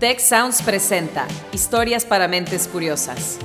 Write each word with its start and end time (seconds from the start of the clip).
Tech 0.00 0.18
Sounds 0.18 0.62
presenta 0.62 1.26
Historias 1.52 2.06
para 2.06 2.26
mentes 2.26 2.66
curiosas. 2.66 3.38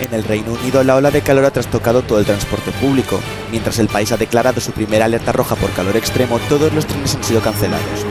En 0.00 0.14
el 0.14 0.24
Reino 0.24 0.54
Unido, 0.54 0.82
la 0.84 0.96
ola 0.96 1.10
de 1.10 1.20
calor 1.20 1.44
ha 1.44 1.50
trastocado 1.50 2.00
todo 2.00 2.18
el 2.18 2.24
transporte 2.24 2.70
público. 2.80 3.20
Mientras 3.50 3.78
el 3.78 3.88
país 3.88 4.10
ha 4.10 4.16
declarado 4.16 4.58
su 4.62 4.72
primera 4.72 5.04
alerta 5.04 5.32
roja 5.32 5.54
por 5.54 5.70
calor 5.72 5.98
extremo, 5.98 6.38
todos 6.48 6.72
los 6.72 6.86
trenes 6.86 7.14
han 7.14 7.24
sido 7.24 7.42
cancelados. 7.42 8.06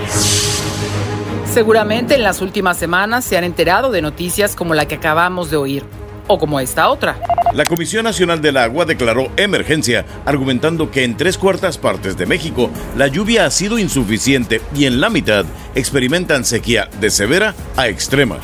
Seguramente 1.51 2.13
en 2.13 2.21
las 2.21 2.39
últimas 2.41 2.77
semanas 2.77 3.25
se 3.25 3.35
han 3.35 3.43
enterado 3.43 3.91
de 3.91 4.03
noticias 4.03 4.55
como 4.55 4.75
la 4.75 4.87
que 4.87 4.95
acabamos 4.95 5.49
de 5.49 5.57
oír, 5.57 5.83
o 6.27 6.37
como 6.37 6.59
esta 6.59 6.89
otra. 6.89 7.19
La 7.53 7.65
Comisión 7.65 8.03
Nacional 8.03 8.41
del 8.41 8.57
Agua 8.57 8.85
declaró 8.85 9.31
emergencia, 9.37 10.05
argumentando 10.25 10.89
que 10.89 11.03
en 11.03 11.15
tres 11.17 11.37
cuartas 11.37 11.77
partes 11.77 12.17
de 12.17 12.25
México 12.25 12.69
la 12.97 13.07
lluvia 13.07 13.45
ha 13.45 13.51
sido 13.51 13.77
insuficiente 13.77 14.61
y 14.75 14.85
en 14.85 14.99
la 14.99 15.09
mitad 15.09 15.45
experimentan 15.75 16.45
sequía 16.45 16.89
de 16.99 17.09
severa 17.09 17.53
a 17.75 17.87
extrema. 17.87 18.39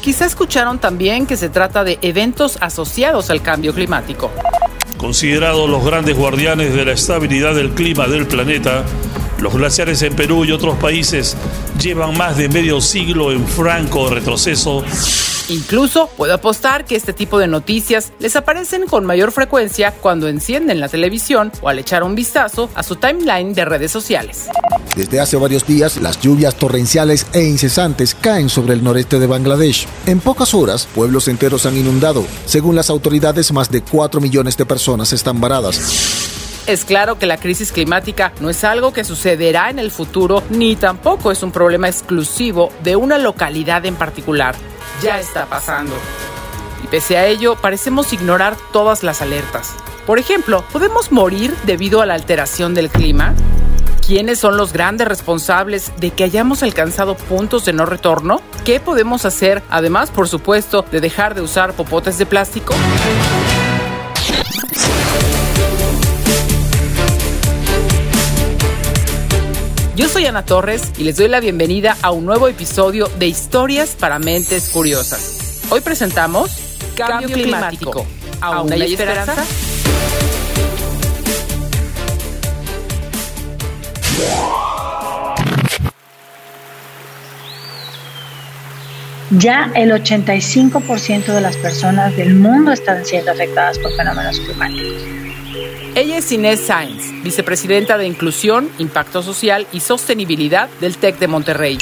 Quizá 0.00 0.26
escucharon 0.26 0.78
también 0.78 1.26
que 1.26 1.36
se 1.36 1.48
trata 1.48 1.84
de 1.84 1.98
eventos 2.02 2.56
asociados 2.60 3.30
al 3.30 3.42
cambio 3.42 3.74
climático. 3.74 4.30
Considerados 4.96 5.68
los 5.68 5.84
grandes 5.84 6.16
guardianes 6.16 6.74
de 6.74 6.84
la 6.84 6.92
estabilidad 6.92 7.54
del 7.54 7.70
clima 7.70 8.06
del 8.06 8.26
planeta, 8.26 8.84
los 9.40 9.54
glaciares 9.54 10.02
en 10.02 10.14
Perú 10.14 10.44
y 10.44 10.52
otros 10.52 10.76
países 10.78 11.36
llevan 11.80 12.16
más 12.16 12.36
de 12.36 12.48
medio 12.48 12.80
siglo 12.80 13.32
en 13.32 13.46
franco 13.46 14.08
retroceso. 14.08 14.84
Incluso 15.48 16.08
puedo 16.16 16.34
apostar 16.34 16.84
que 16.84 16.94
este 16.94 17.12
tipo 17.12 17.38
de 17.38 17.46
noticias 17.46 18.12
les 18.18 18.36
aparecen 18.36 18.86
con 18.86 19.06
mayor 19.06 19.32
frecuencia 19.32 19.92
cuando 19.92 20.28
encienden 20.28 20.78
la 20.78 20.88
televisión 20.88 21.50
o 21.62 21.68
al 21.68 21.78
echar 21.78 22.02
un 22.02 22.14
vistazo 22.14 22.68
a 22.74 22.82
su 22.82 22.96
timeline 22.96 23.54
de 23.54 23.64
redes 23.64 23.90
sociales. 23.90 24.48
Desde 24.94 25.20
hace 25.20 25.36
varios 25.36 25.66
días, 25.66 25.96
las 25.98 26.20
lluvias 26.20 26.56
torrenciales 26.56 27.26
e 27.32 27.44
incesantes 27.44 28.14
caen 28.14 28.48
sobre 28.48 28.74
el 28.74 28.84
noreste 28.84 29.18
de 29.18 29.26
Bangladesh. 29.26 29.86
En 30.06 30.20
pocas 30.20 30.52
horas, 30.54 30.86
pueblos 30.94 31.28
enteros 31.28 31.64
han 31.66 31.76
inundado. 31.76 32.26
Según 32.44 32.76
las 32.76 32.90
autoridades, 32.90 33.52
más 33.52 33.70
de 33.70 33.82
4 33.82 34.20
millones 34.20 34.56
de 34.56 34.66
personas 34.66 35.12
están 35.12 35.40
varadas. 35.40 36.47
Es 36.68 36.84
claro 36.84 37.18
que 37.18 37.24
la 37.24 37.38
crisis 37.38 37.72
climática 37.72 38.34
no 38.40 38.50
es 38.50 38.62
algo 38.62 38.92
que 38.92 39.02
sucederá 39.02 39.70
en 39.70 39.78
el 39.78 39.90
futuro, 39.90 40.42
ni 40.50 40.76
tampoco 40.76 41.32
es 41.32 41.42
un 41.42 41.50
problema 41.50 41.88
exclusivo 41.88 42.70
de 42.84 42.94
una 42.94 43.16
localidad 43.16 43.86
en 43.86 43.96
particular. 43.96 44.54
Ya 45.02 45.18
está 45.18 45.46
pasando. 45.46 45.94
Y 46.84 46.86
pese 46.88 47.16
a 47.16 47.26
ello, 47.26 47.56
parecemos 47.56 48.12
ignorar 48.12 48.54
todas 48.70 49.02
las 49.02 49.22
alertas. 49.22 49.74
Por 50.06 50.18
ejemplo, 50.18 50.62
¿podemos 50.70 51.10
morir 51.10 51.56
debido 51.64 52.02
a 52.02 52.06
la 52.06 52.12
alteración 52.12 52.74
del 52.74 52.90
clima? 52.90 53.32
¿Quiénes 54.06 54.38
son 54.38 54.58
los 54.58 54.74
grandes 54.74 55.08
responsables 55.08 55.90
de 55.96 56.10
que 56.10 56.24
hayamos 56.24 56.62
alcanzado 56.62 57.14
puntos 57.14 57.64
de 57.64 57.72
no 57.72 57.86
retorno? 57.86 58.42
¿Qué 58.66 58.78
podemos 58.78 59.24
hacer, 59.24 59.62
además, 59.70 60.10
por 60.10 60.28
supuesto, 60.28 60.84
de 60.92 61.00
dejar 61.00 61.34
de 61.34 61.40
usar 61.40 61.72
popotes 61.72 62.18
de 62.18 62.26
plástico? 62.26 62.74
Yo 69.98 70.08
soy 70.08 70.26
Ana 70.26 70.44
Torres 70.44 70.92
y 70.96 71.02
les 71.02 71.16
doy 71.16 71.26
la 71.26 71.40
bienvenida 71.40 71.96
a 72.02 72.12
un 72.12 72.24
nuevo 72.24 72.46
episodio 72.46 73.08
de 73.18 73.26
Historias 73.26 73.96
para 73.98 74.20
Mentes 74.20 74.68
Curiosas. 74.68 75.60
Hoy 75.70 75.80
presentamos 75.80 76.52
Cambio, 76.94 77.28
climático. 77.28 78.06
¿Aún 78.40 78.72
hay 78.72 78.94
esperanza? 78.94 79.44
Ya 89.30 89.70
el 89.74 89.90
85% 89.90 91.26
de 91.26 91.40
las 91.42 91.56
personas 91.58 92.16
del 92.16 92.34
mundo 92.34 92.72
están 92.72 93.04
siendo 93.04 93.30
afectadas 93.30 93.78
por 93.78 93.94
fenómenos 93.94 94.40
climáticos. 94.40 95.02
Ella 95.94 96.16
es 96.16 96.32
Inés 96.32 96.60
Sainz, 96.60 97.22
vicepresidenta 97.22 97.98
de 97.98 98.06
Inclusión, 98.06 98.70
Impacto 98.78 99.22
Social 99.22 99.66
y 99.70 99.80
Sostenibilidad 99.80 100.70
del 100.80 100.96
TEC 100.96 101.18
de 101.18 101.28
Monterrey. 101.28 101.78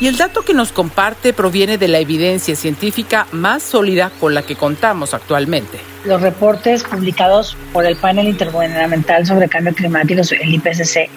Y 0.00 0.06
el 0.06 0.16
dato 0.16 0.42
que 0.42 0.54
nos 0.54 0.70
comparte 0.70 1.32
proviene 1.32 1.78
de 1.78 1.88
la 1.88 1.98
evidencia 1.98 2.54
científica 2.54 3.26
más 3.32 3.64
sólida 3.64 4.12
con 4.20 4.32
la 4.32 4.42
que 4.42 4.54
contamos 4.54 5.14
actualmente. 5.14 5.80
Los 6.04 6.22
reportes 6.22 6.84
publicados 6.84 7.56
por 7.72 7.86
el 7.86 7.96
Panel 7.96 8.28
Intergubernamental 8.28 9.26
sobre 9.26 9.48
Cambio 9.48 9.74
Climático, 9.74 10.20
el 10.40 10.54
IPCC, 10.54 11.10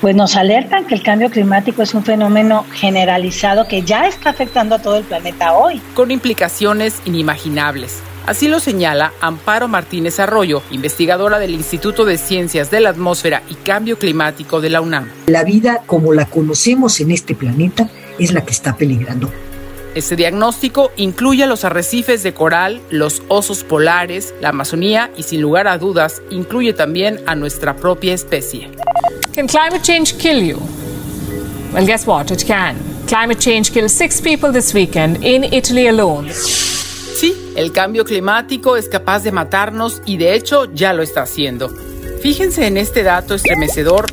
pues 0.00 0.16
nos 0.16 0.36
alertan 0.36 0.86
que 0.86 0.94
el 0.94 1.02
cambio 1.02 1.30
climático 1.30 1.82
es 1.82 1.94
un 1.94 2.04
fenómeno 2.04 2.64
generalizado 2.72 3.68
que 3.68 3.82
ya 3.82 4.06
está 4.06 4.30
afectando 4.30 4.76
a 4.76 4.82
todo 4.82 4.96
el 4.96 5.04
planeta 5.04 5.52
hoy. 5.52 5.80
Con 5.94 6.10
implicaciones 6.10 7.00
inimaginables. 7.04 8.02
Así 8.26 8.48
lo 8.48 8.60
señala 8.60 9.12
Amparo 9.20 9.66
Martínez 9.66 10.20
Arroyo, 10.20 10.62
investigadora 10.70 11.38
del 11.38 11.52
Instituto 11.52 12.04
de 12.04 12.18
Ciencias 12.18 12.70
de 12.70 12.80
la 12.80 12.90
Atmósfera 12.90 13.42
y 13.48 13.54
Cambio 13.54 13.98
Climático 13.98 14.60
de 14.60 14.70
la 14.70 14.80
UNAM. 14.80 15.08
La 15.26 15.42
vida 15.42 15.82
como 15.86 16.12
la 16.12 16.26
conocemos 16.26 17.00
en 17.00 17.10
este 17.10 17.34
planeta 17.34 17.88
es 18.18 18.32
la 18.32 18.42
que 18.42 18.52
está 18.52 18.76
peligrando. 18.76 19.30
Este 19.94 20.14
diagnóstico 20.14 20.92
incluye 20.96 21.42
a 21.42 21.48
los 21.48 21.64
arrecifes 21.64 22.22
de 22.22 22.32
coral, 22.32 22.80
los 22.90 23.22
osos 23.26 23.64
polares, 23.64 24.32
la 24.40 24.50
Amazonía 24.50 25.10
y 25.16 25.24
sin 25.24 25.40
lugar 25.40 25.66
a 25.66 25.78
dudas 25.78 26.22
incluye 26.30 26.72
también 26.72 27.18
a 27.26 27.34
nuestra 27.34 27.74
propia 27.74 28.14
especie. 28.14 28.70
Can 29.32 29.46
climate 29.46 29.82
change 29.84 30.18
kill 30.18 30.42
you? 30.42 30.58
Well, 31.72 31.86
guess 31.86 32.04
what? 32.04 32.32
It 32.32 32.44
can. 32.44 32.76
Climate 33.06 33.38
change 33.38 33.72
killed 33.72 33.90
six 33.90 34.20
people 34.20 34.50
this 34.50 34.74
weekend 34.74 35.24
in 35.24 35.44
Italy 35.44 35.86
alone. 35.86 36.28
Sí, 36.30 37.52
el 37.54 37.70
cambio 37.70 38.04
climático 38.04 38.76
es 38.76 38.88
capaz 38.88 39.22
de 39.22 39.30
matarnos 39.30 40.02
y 40.04 40.16
de 40.16 40.34
hecho 40.34 40.64
ya 40.74 40.92
lo 40.92 41.02
está 41.02 41.22
haciendo. 41.22 41.68
Fíjense 42.20 42.66
en 42.66 42.76
este 42.76 43.04
dato 43.04 43.36
estremecedor. 43.36 44.06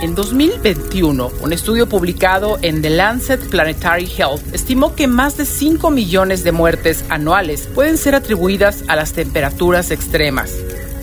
En 0.00 0.14
2021, 0.14 1.30
un 1.42 1.52
estudio 1.52 1.86
publicado 1.86 2.58
en 2.62 2.80
The 2.80 2.90
Lancet 2.90 3.50
Planetary 3.50 4.10
Health 4.16 4.54
estimó 4.54 4.96
que 4.96 5.06
más 5.06 5.36
de 5.36 5.44
5 5.44 5.90
millones 5.90 6.44
de 6.44 6.52
muertes 6.52 7.04
anuales 7.10 7.68
pueden 7.74 7.98
ser 7.98 8.14
atribuidas 8.14 8.84
a 8.88 8.96
las 8.96 9.12
temperaturas 9.12 9.90
extremas. 9.90 10.54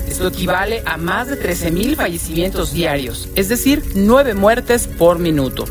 Esto 0.10 0.28
equivale 0.28 0.82
a 0.86 0.98
más 0.98 1.28
de 1.28 1.40
13.000 1.40 1.96
fallecimientos 1.96 2.74
diarios, 2.74 3.30
es 3.36 3.48
decir, 3.48 3.84
9 3.94 4.34
muertes 4.34 4.88
por 4.88 5.20
minuto. 5.20 5.66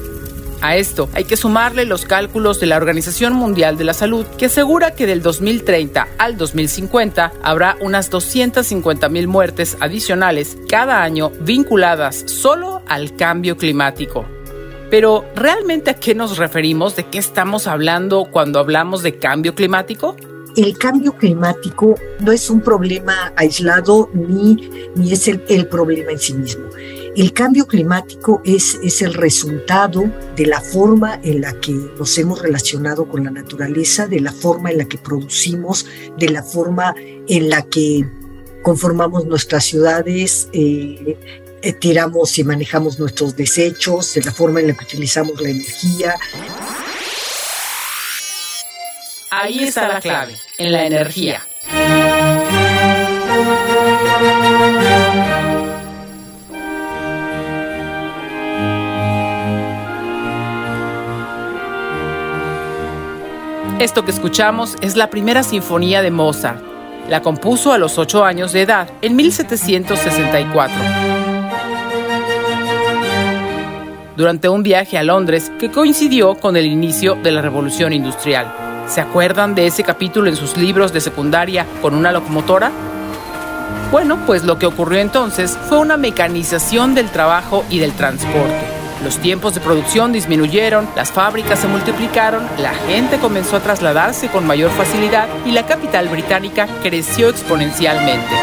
A 0.61 0.77
esto 0.77 1.09
hay 1.13 1.25
que 1.25 1.37
sumarle 1.37 1.85
los 1.85 2.05
cálculos 2.05 2.59
de 2.61 2.67
la 2.67 2.77
Organización 2.77 3.33
Mundial 3.33 3.77
de 3.77 3.85
la 3.85 3.95
Salud, 3.95 4.27
que 4.39 4.47
asegura 4.47 4.95
que 4.95 5.07
del 5.07 5.23
2030 5.23 6.09
al 6.19 6.37
2050 6.37 7.33
habrá 7.43 7.77
unas 7.81 8.11
250.000 8.11 9.27
muertes 9.27 9.77
adicionales 9.81 10.57
cada 10.69 11.03
año 11.03 11.31
vinculadas 11.41 12.25
solo 12.27 12.83
al 12.89 13.17
cambio 13.17 13.57
climático. 13.57 14.25
Pero, 14.91 15.25
¿realmente 15.35 15.91
a 15.91 15.95
qué 15.95 16.15
nos 16.15 16.39
referimos? 16.39 16.97
¿De 16.97 17.07
qué 17.07 17.19
estamos 17.19 17.67
hablando 17.67 18.25
cuando 18.31 18.59
hablamos 18.59 19.03
de 19.03 19.19
cambio 19.19 19.55
climático? 19.55 20.17
El 20.59 20.77
cambio 20.77 21.17
climático 21.17 21.95
no 22.19 22.33
es 22.33 22.51
un 22.51 22.61
problema 22.61 23.33
aislado 23.37 24.11
ni, 24.13 24.57
ni 24.97 25.13
es 25.13 25.29
el, 25.29 25.69
problema 25.69 26.11
en 26.11 26.19
sí 26.19 26.35
mismo. 26.35 26.65
El 27.15 27.33
cambio 27.33 27.65
climático 27.65 28.43
es, 28.45 28.77
es 28.83 29.01
el 29.03 29.15
resultado 29.15 30.13
de 30.35 30.47
la 30.47 30.61
forma 30.61 31.21
en 31.23 31.43
la 31.43 31.53
que 31.61 31.71
nos 31.71 32.19
hemos 32.19 32.43
relacionado 32.43 33.09
con 33.09 33.23
la 33.23 33.31
naturaleza, 33.31 34.09
de 34.09 34.19
la 34.19 34.33
forma 34.33 34.73
en 34.73 34.79
la 34.79 34.87
que 34.87 34.99
producimos, 34.99 35.87
de 36.19 36.29
la 36.29 36.43
forma 36.43 36.93
en 37.29 37.51
la 37.51 37.63
que 37.63 38.05
conformamos 38.65 39.27
nuestras 39.27 39.65
ciudades, 39.65 40.49
eh, 40.53 41.17
eh, 41.63 41.73
tiramos 41.75 42.37
y 42.37 42.43
manejamos 42.43 42.99
nuestros 42.99 43.37
desechos, 43.37 44.13
de 44.15 44.23
la 44.23 44.33
forma 44.33 44.59
en 44.59 44.67
la 44.67 44.75
que 44.75 44.87
utilizamos 44.87 45.41
la 45.41 45.51
energía. 45.51 46.17
Ahí 49.41 49.63
está 49.63 49.87
la 49.87 50.01
clave, 50.01 50.35
en 50.59 50.73
la 50.73 50.85
energía. 50.85 51.41
Esto 63.79 64.05
que 64.05 64.11
escuchamos 64.11 64.77
es 64.81 64.97
la 64.97 65.09
primera 65.09 65.45
sinfonía 65.45 66.03
de 66.03 66.11
Mozart. 66.11 66.61
La 67.09 67.23
compuso 67.23 67.73
a 67.73 67.79
los 67.79 67.97
8 67.97 68.25
años 68.25 68.53
de 68.53 68.63
edad, 68.63 68.91
en 69.03 69.15
1764. 69.15 70.77
Durante 74.17 74.49
un 74.49 74.65
viaje 74.65 74.99
a 74.99 75.05
Londres 75.05 75.53
que 75.61 75.71
coincidió 75.71 76.35
con 76.35 76.57
el 76.57 76.67
inicio 76.67 77.15
de 77.15 77.31
la 77.31 77.41
Revolución 77.41 77.93
Industrial. 77.93 78.68
¿Se 78.89 79.03
acuerdan 79.03 79.55
de 79.55 79.67
ese 79.67 79.85
capítulo 79.85 80.31
en 80.31 80.37
sus 80.37 80.57
libros 80.57 80.95
de 80.95 81.03
secundaria 81.03 81.67
con 81.83 81.95
una 81.95 82.11
locomotora? 82.11 82.73
Bueno, 83.93 84.19
pues 84.27 84.45
lo 84.45 84.59
que 84.59 84.65
ocurrió 84.65 85.01
entonces 85.01 85.59
fue 85.69 85.79
una 85.79 85.99
mecanización 85.99 86.95
del 86.95 87.11
trabajo 87.11 87.65
y 87.69 87.81
del 87.81 87.93
transporte. 87.93 88.67
Los 89.05 89.19
tiempos 89.19 89.55
de 89.55 89.61
producción 89.61 90.13
disminuyeron, 90.13 90.89
las 90.97 91.13
fábricas 91.13 91.59
se 91.59 91.69
multiplicaron, 91.69 92.47
la 92.59 92.75
gente 92.75 93.19
comenzó 93.19 93.57
a 93.57 93.61
trasladarse 93.61 94.29
con 94.29 94.47
mayor 94.47 94.71
facilidad 94.71 95.29
y 95.45 95.53
la 95.53 95.67
capital 95.67 96.09
británica 96.09 96.67
creció 96.83 97.29
exponencialmente. 97.29 98.35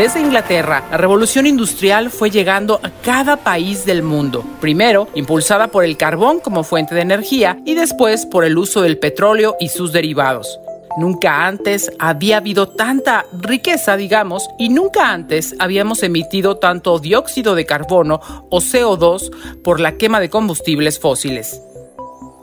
Desde 0.00 0.22
Inglaterra, 0.22 0.82
la 0.90 0.96
revolución 0.96 1.46
industrial 1.46 2.08
fue 2.08 2.30
llegando 2.30 2.80
a 2.82 2.88
cada 2.88 3.36
país 3.36 3.84
del 3.84 4.02
mundo. 4.02 4.42
Primero, 4.58 5.08
impulsada 5.14 5.68
por 5.68 5.84
el 5.84 5.98
carbón 5.98 6.40
como 6.40 6.64
fuente 6.64 6.94
de 6.94 7.02
energía 7.02 7.58
y 7.66 7.74
después 7.74 8.24
por 8.24 8.46
el 8.46 8.56
uso 8.56 8.80
del 8.80 8.96
petróleo 8.96 9.56
y 9.60 9.68
sus 9.68 9.92
derivados. 9.92 10.58
Nunca 10.96 11.46
antes 11.46 11.92
había 11.98 12.38
habido 12.38 12.66
tanta 12.66 13.26
riqueza, 13.30 13.98
digamos, 13.98 14.48
y 14.58 14.70
nunca 14.70 15.12
antes 15.12 15.54
habíamos 15.58 16.02
emitido 16.02 16.56
tanto 16.56 16.98
dióxido 16.98 17.54
de 17.54 17.66
carbono 17.66 18.22
o 18.48 18.60
CO2 18.60 19.60
por 19.62 19.80
la 19.80 19.98
quema 19.98 20.18
de 20.18 20.30
combustibles 20.30 20.98
fósiles. 20.98 21.60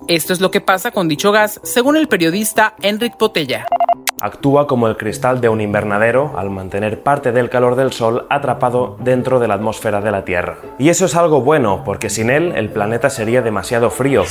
Esto 0.08 0.32
es 0.32 0.42
lo 0.42 0.52
que 0.52 0.62
pasa 0.62 0.92
con 0.92 1.08
dicho 1.08 1.32
gas, 1.32 1.60
según 1.64 1.98
el 1.98 2.08
periodista 2.08 2.76
Enric 2.84 3.18
Botella. 3.18 3.66
Actúa 4.20 4.66
como 4.66 4.88
el 4.88 4.98
cristal 4.98 5.42
de 5.42 5.50
un 5.50 5.62
invernadero 5.62 6.34
al 6.36 6.50
mantener 6.50 7.04
parte 7.04 7.32
del 7.32 7.52
calor 7.52 7.76
del 7.76 7.94
Sol 7.94 8.26
atrapado 8.30 8.98
dentro 9.00 9.40
de 9.40 9.48
la 9.48 9.54
atmósfera 9.54 10.02
de 10.02 10.12
la 10.12 10.26
Tierra. 10.26 10.58
Y 10.80 10.90
eso 10.90 11.06
es 11.06 11.16
algo 11.16 11.42
bueno, 11.42 11.84
porque 11.86 12.10
sin 12.10 12.32
él 12.32 12.54
el 12.56 12.70
planeta 12.70 13.12
sería 13.12 13.44
demasiado 13.44 13.92
frío. 13.92 14.24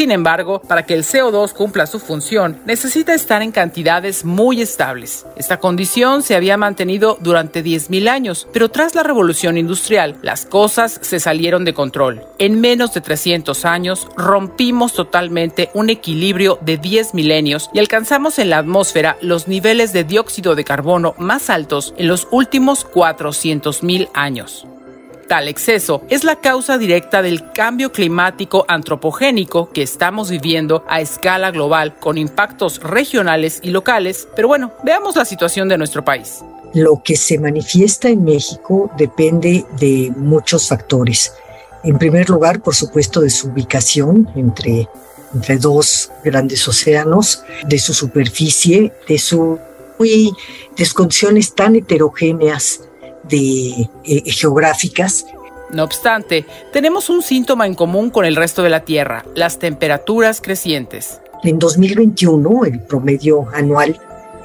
Sin 0.00 0.12
embargo, 0.12 0.62
para 0.62 0.86
que 0.86 0.94
el 0.94 1.04
CO2 1.04 1.52
cumpla 1.52 1.86
su 1.86 1.98
función, 1.98 2.58
necesita 2.64 3.12
estar 3.12 3.42
en 3.42 3.52
cantidades 3.52 4.24
muy 4.24 4.62
estables. 4.62 5.26
Esta 5.36 5.58
condición 5.58 6.22
se 6.22 6.34
había 6.34 6.56
mantenido 6.56 7.18
durante 7.20 7.62
10.000 7.62 8.08
años, 8.08 8.48
pero 8.50 8.70
tras 8.70 8.94
la 8.94 9.02
revolución 9.02 9.58
industrial, 9.58 10.16
las 10.22 10.46
cosas 10.46 11.00
se 11.02 11.20
salieron 11.20 11.66
de 11.66 11.74
control. 11.74 12.24
En 12.38 12.62
menos 12.62 12.94
de 12.94 13.02
300 13.02 13.66
años, 13.66 14.08
rompimos 14.16 14.94
totalmente 14.94 15.68
un 15.74 15.90
equilibrio 15.90 16.58
de 16.62 16.78
10 16.78 17.12
milenios 17.12 17.68
y 17.74 17.78
alcanzamos 17.78 18.38
en 18.38 18.48
la 18.48 18.56
atmósfera 18.56 19.18
los 19.20 19.48
niveles 19.48 19.92
de 19.92 20.04
dióxido 20.04 20.54
de 20.54 20.64
carbono 20.64 21.14
más 21.18 21.50
altos 21.50 21.92
en 21.98 22.08
los 22.08 22.26
últimos 22.30 22.86
400.000 22.86 24.08
años. 24.14 24.66
Tal 25.30 25.46
exceso 25.46 26.02
es 26.08 26.24
la 26.24 26.40
causa 26.40 26.76
directa 26.76 27.22
del 27.22 27.52
cambio 27.52 27.92
climático 27.92 28.64
antropogénico 28.66 29.70
que 29.70 29.80
estamos 29.80 30.28
viviendo 30.28 30.84
a 30.88 31.00
escala 31.00 31.52
global 31.52 31.94
con 32.00 32.18
impactos 32.18 32.82
regionales 32.82 33.60
y 33.62 33.70
locales. 33.70 34.26
Pero 34.34 34.48
bueno, 34.48 34.72
veamos 34.82 35.14
la 35.14 35.24
situación 35.24 35.68
de 35.68 35.78
nuestro 35.78 36.04
país. 36.04 36.40
Lo 36.74 37.00
que 37.04 37.14
se 37.14 37.38
manifiesta 37.38 38.08
en 38.08 38.24
México 38.24 38.90
depende 38.98 39.64
de 39.78 40.12
muchos 40.16 40.66
factores. 40.66 41.32
En 41.84 41.96
primer 41.96 42.28
lugar, 42.28 42.60
por 42.60 42.74
supuesto, 42.74 43.20
de 43.20 43.30
su 43.30 43.50
ubicación 43.50 44.28
entre, 44.34 44.88
entre 45.32 45.58
dos 45.58 46.10
grandes 46.24 46.66
océanos, 46.66 47.44
de 47.68 47.78
su 47.78 47.94
superficie, 47.94 48.92
de, 49.06 49.16
su, 49.16 49.60
de 50.00 50.84
sus 50.84 50.92
condiciones 50.92 51.54
tan 51.54 51.76
heterogéneas 51.76 52.80
de, 53.24 53.88
eh, 54.04 54.30
geográficas. 54.30 55.26
No 55.72 55.84
obstante, 55.84 56.46
tenemos 56.72 57.08
un 57.10 57.22
síntoma 57.22 57.66
en 57.66 57.74
común 57.74 58.10
con 58.10 58.24
el 58.24 58.36
resto 58.36 58.62
de 58.62 58.70
la 58.70 58.84
Tierra, 58.84 59.24
las 59.34 59.58
temperaturas 59.58 60.40
crecientes. 60.40 61.20
En 61.44 61.58
2021, 61.58 62.64
el 62.64 62.80
promedio 62.80 63.46
anual 63.54 63.98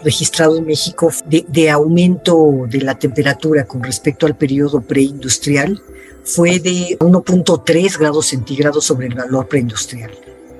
registrado 0.04 0.58
en 0.58 0.66
México 0.66 1.12
de, 1.26 1.44
de 1.48 1.70
aumento 1.70 2.68
de 2.68 2.82
la 2.82 2.94
temperatura 2.98 3.66
con 3.66 3.82
respecto 3.82 4.28
al 4.28 4.36
periodo 4.36 4.82
preindustrial 4.82 5.82
fue 6.24 6.60
de 6.60 6.98
1.3 7.00 7.98
grados 7.98 8.28
centígrados 8.28 8.86
sobre 8.86 9.08
el 9.08 9.16
valor 9.16 9.48
preindustrial. 9.48 10.12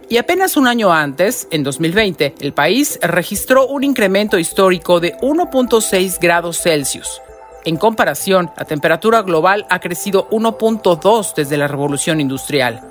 Y 0.08 0.18
apenas 0.18 0.56
un 0.56 0.68
año 0.68 0.94
antes, 0.94 1.48
en 1.50 1.64
2020, 1.64 2.36
el 2.40 2.54
país 2.54 3.00
registró 3.02 3.68
un 3.68 3.84
incremento 3.84 4.38
histórico 4.38 5.00
de 5.00 5.16
1.6 5.18 6.20
grados 6.22 6.62
Celsius, 6.62 7.22
en 7.66 7.78
comparación, 7.78 8.52
la 8.58 8.66
temperatura 8.66 9.24
global 9.24 9.66
ha 9.70 9.80
crecido 9.80 10.30
1.2 10.30 11.34
desde 11.36 11.58
la 11.58 11.68
revolución 11.68 12.22
industrial. 12.22 12.82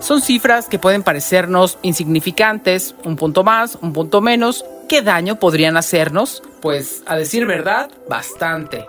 Son 0.00 0.20
cifras 0.20 0.68
que 0.68 0.78
pueden 0.78 1.02
parecernos 1.02 1.78
insignificantes, 1.82 2.94
un 3.04 3.16
punto 3.16 3.44
más, 3.44 3.78
un 3.80 3.92
punto 3.92 4.20
menos. 4.20 4.64
¿Qué 4.88 5.00
daño 5.00 5.36
podrían 5.36 5.76
hacernos? 5.76 6.42
Pues, 6.60 7.02
a 7.06 7.16
decir 7.16 7.46
verdad, 7.46 7.90
bastante. 8.08 8.84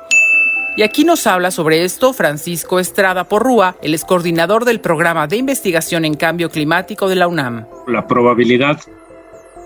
Y 0.76 0.82
aquí 0.82 1.04
nos 1.04 1.28
habla 1.28 1.52
sobre 1.52 1.84
esto 1.84 2.14
Francisco 2.14 2.80
Estrada 2.80 3.26
Porrúa, 3.26 3.76
el 3.84 3.94
ex 3.94 4.04
coordinador 4.06 4.66
del 4.66 4.80
programa 4.80 5.28
de 5.28 5.38
investigación 5.38 6.04
en 6.04 6.16
cambio 6.16 6.50
climático 6.50 7.08
de 7.08 7.16
la 7.16 7.28
UNAM. 7.28 7.68
La 7.86 8.08
probabilidad 8.08 8.80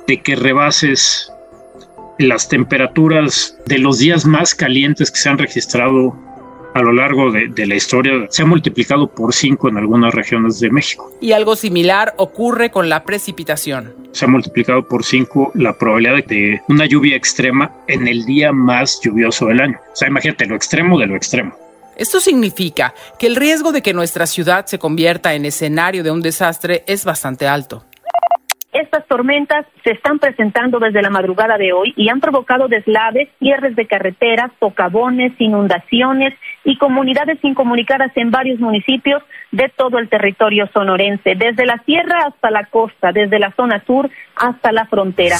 de 0.06 0.22
que 0.22 0.36
rebases 0.36 1.32
las 2.18 2.50
temperaturas 2.50 3.58
de 3.66 3.78
los 3.80 4.00
días 4.00 4.26
más 4.26 4.56
calientes 4.56 5.12
que 5.12 5.18
se 5.18 5.30
han 5.30 5.38
registrado 5.38 6.16
a 6.78 6.82
lo 6.82 6.94
largo 6.94 7.32
de, 7.32 7.66
la 7.66 7.76
historia 7.76 8.28
se 8.30 8.44
ha 8.44 8.46
multiplicado 8.46 9.08
por 9.08 9.34
cinco 9.34 9.68
en 9.68 9.78
algunas 9.78 10.14
regiones 10.14 10.60
de 10.60 10.70
México. 10.70 11.12
Y 11.20 11.32
algo 11.32 11.56
similar 11.56 12.14
ocurre 12.18 12.70
con 12.70 12.88
la 12.88 13.04
precipitación. 13.04 13.96
Se 14.12 14.26
ha 14.26 14.28
multiplicado 14.28 14.88
por 14.88 15.04
cinco 15.04 15.52
la 15.56 15.76
probabilidad 15.78 16.24
de 16.26 16.62
una 16.68 16.86
lluvia 16.86 17.16
extrema 17.16 17.72
en 17.88 18.08
el 18.08 18.26
día 18.26 18.52
más 18.52 19.00
lluvioso 19.02 19.48
del 19.48 19.62
año. 19.62 19.80
O 19.92 19.96
sea, 19.96 20.08
imagínate 20.08 20.46
lo 20.46 20.56
extremo 20.56 21.00
de 21.00 21.08
lo 21.08 21.16
extremo. 21.16 21.56
Esto 21.96 22.20
significa 22.20 22.94
que 23.18 23.26
el 23.26 23.36
riesgo 23.36 23.72
de 23.72 23.82
que 23.82 23.94
nuestra 23.94 24.28
ciudad 24.28 24.68
se 24.68 24.78
convierta 24.78 25.34
en 25.34 25.46
escenario 25.46 26.04
de 26.04 26.12
un 26.12 26.22
desastre 26.22 26.84
es 26.86 27.06
bastante 27.06 27.48
alto. 27.48 27.84
Estas 28.78 29.08
tormentas 29.08 29.66
se 29.84 29.90
están 29.90 30.20
presentando 30.20 30.78
desde 30.78 31.02
la 31.02 31.10
madrugada 31.10 31.58
de 31.58 31.74
hoy 31.74 31.96
y 31.98 32.10
han 32.10 32.20
provocado 32.20 32.68
deslaves, 32.68 33.28
cierres 33.40 33.76
de 33.76 33.88
carreteras, 33.88 34.52
socavones, 34.60 35.34
inundaciones 35.40 36.36
y 36.64 36.78
comunidades 36.78 37.40
incomunicadas 37.42 38.12
en 38.16 38.30
varios 38.30 38.60
municipios 38.60 39.24
de 39.52 39.72
todo 39.76 39.98
el 39.98 40.10
territorio 40.10 40.70
sonorense, 40.74 41.34
desde 41.34 41.66
la 41.66 41.82
sierra 41.86 42.28
hasta 42.28 42.52
la 42.52 42.66
costa, 42.66 43.12
desde 43.12 43.40
la 43.40 43.52
zona 43.54 43.84
sur 43.84 44.12
hasta 44.36 44.72
la 44.72 44.86
frontera. 44.86 45.38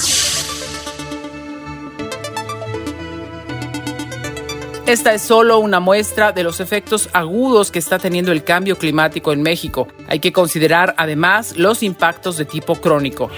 Esta 4.88 5.12
es 5.12 5.20
solo 5.20 5.58
una 5.58 5.80
muestra 5.80 6.32
de 6.32 6.42
los 6.42 6.60
efectos 6.60 7.10
agudos 7.12 7.70
que 7.70 7.78
está 7.78 7.98
teniendo 7.98 8.32
el 8.32 8.42
cambio 8.42 8.78
climático 8.78 9.34
en 9.34 9.42
México. 9.42 9.86
Hay 10.08 10.18
que 10.18 10.32
considerar 10.32 10.94
además 10.96 11.58
los 11.58 11.82
impactos 11.82 12.38
de 12.38 12.46
tipo 12.46 12.74
crónico. 12.76 13.30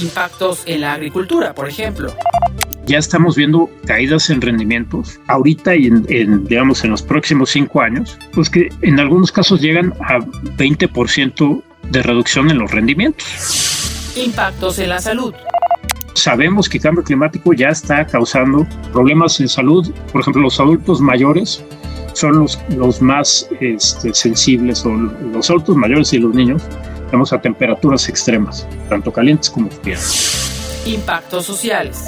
Impactos 0.00 0.62
en 0.64 0.80
la 0.80 0.94
agricultura, 0.94 1.54
por 1.54 1.68
ejemplo. 1.68 2.14
Ya 2.86 2.96
estamos 2.96 3.36
viendo 3.36 3.68
caídas 3.84 4.30
en 4.30 4.40
rendimientos 4.40 5.20
ahorita 5.26 5.76
y 5.76 5.88
en, 5.88 6.46
digamos 6.46 6.82
en 6.84 6.92
los 6.92 7.02
próximos 7.02 7.50
cinco 7.50 7.82
años, 7.82 8.16
pues 8.32 8.48
que 8.48 8.70
en 8.80 8.98
algunos 8.98 9.30
casos 9.30 9.60
llegan 9.60 9.92
a 10.00 10.20
20% 10.20 11.62
de 11.90 12.02
reducción 12.02 12.50
en 12.50 12.58
los 12.58 12.70
rendimientos. 12.70 13.26
Impactos 14.16 14.78
en 14.78 14.88
la 14.88 15.02
salud 15.02 15.34
sabemos 16.14 16.68
que 16.68 16.78
el 16.78 16.82
cambio 16.82 17.04
climático 17.04 17.52
ya 17.52 17.68
está 17.68 18.06
causando 18.06 18.66
problemas 18.92 19.40
en 19.40 19.48
salud. 19.48 19.90
Por 20.12 20.20
ejemplo, 20.20 20.42
los 20.42 20.58
adultos 20.60 21.00
mayores 21.00 21.64
son 22.14 22.40
los, 22.40 22.58
los 22.76 23.00
más 23.00 23.48
este, 23.60 24.12
sensibles, 24.14 24.84
o 24.84 24.90
los 24.90 25.48
adultos 25.50 25.76
mayores 25.76 26.12
y 26.12 26.18
los 26.18 26.34
niños, 26.34 26.62
tenemos 27.06 27.32
a 27.32 27.40
temperaturas 27.40 28.08
extremas, 28.08 28.66
tanto 28.88 29.12
calientes 29.12 29.50
como 29.50 29.70
frías. 29.70 30.82
Impactos 30.86 31.46
sociales. 31.46 32.04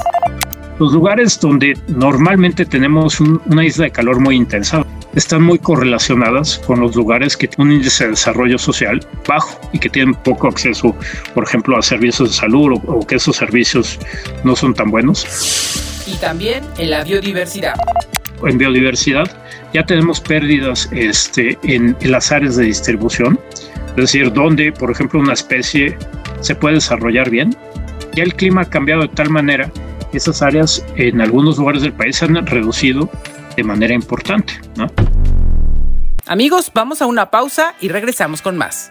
Los 0.79 0.93
lugares 0.93 1.39
donde 1.39 1.79
normalmente 1.89 2.67
tenemos 2.67 3.21
una 3.21 3.65
isla 3.65 3.85
de 3.85 3.93
calor 3.93 4.21
muy 4.21 4.35
intensa 4.37 4.85
están 5.15 5.43
muy 5.43 5.59
correlacionadas 5.59 6.59
con 6.67 6.81
los 6.81 6.95
lugares 6.97 7.37
que 7.37 7.49
tienen 7.49 7.69
un 7.69 7.79
índice 7.79 8.05
de 8.05 8.11
desarrollo 8.11 8.59
social 8.59 9.01
bajo 9.27 9.61
y 9.73 9.79
que 9.79 9.89
tienen 9.89 10.15
poco 10.15 10.49
acceso, 10.49 10.95
por 11.35 11.45
ejemplo, 11.45 11.79
a 11.79 11.83
servicios 11.83 12.31
de 12.31 12.35
salud 12.35 12.81
o, 12.87 13.07
que 13.07 13.17
esos 13.17 13.37
servicios 13.37 13.99
no 14.43 14.57
son 14.57 14.75
tan 14.75 14.91
buenos. 14.91 16.05
Y 16.07 16.17
también 16.17 16.65
en 16.79 16.91
la 16.91 17.05
biodiversidad. 17.05 17.75
En 18.45 18.59
biodiversidad 18.59 19.31
ya 19.73 19.85
tenemos 19.85 20.21
pérdidas 20.21 20.89
este, 20.93 21.59
en, 21.63 21.97
en 22.01 22.11
las 22.11 22.31
áreas 22.31 22.57
de 22.57 22.65
distribución, 22.65 23.39
es 23.91 23.97
decir, 23.97 24.33
donde, 24.33 24.73
por 24.73 24.91
ejemplo, 24.91 25.21
una 25.21 25.33
especie 25.33 25.97
se 26.41 26.55
puede 26.55 26.77
desarrollar 26.77 27.31
bien. 27.31 27.57
Ya 28.15 28.23
el 28.23 28.35
clima 28.35 28.63
ha 28.63 28.69
cambiado 28.69 29.03
de 29.03 29.09
tal 29.09 29.31
manera 29.31 29.71
esas 30.13 30.43
áreas 30.43 30.85
en 30.97 31.21
algunos 31.21 31.59
lugares 31.59 31.83
del 31.83 31.93
país 31.93 32.17
se 32.17 32.25
han 32.25 32.47
reducido 32.47 33.11
de 33.57 33.65
manera 33.65 33.95
importante. 33.95 34.55
Amigos, 36.27 36.71
vamos 36.75 37.03
a 37.03 37.07
una 37.07 37.31
pausa 37.31 37.75
y 37.81 37.89
regresamos 37.89 38.43
con 38.43 38.57
más. 38.57 38.91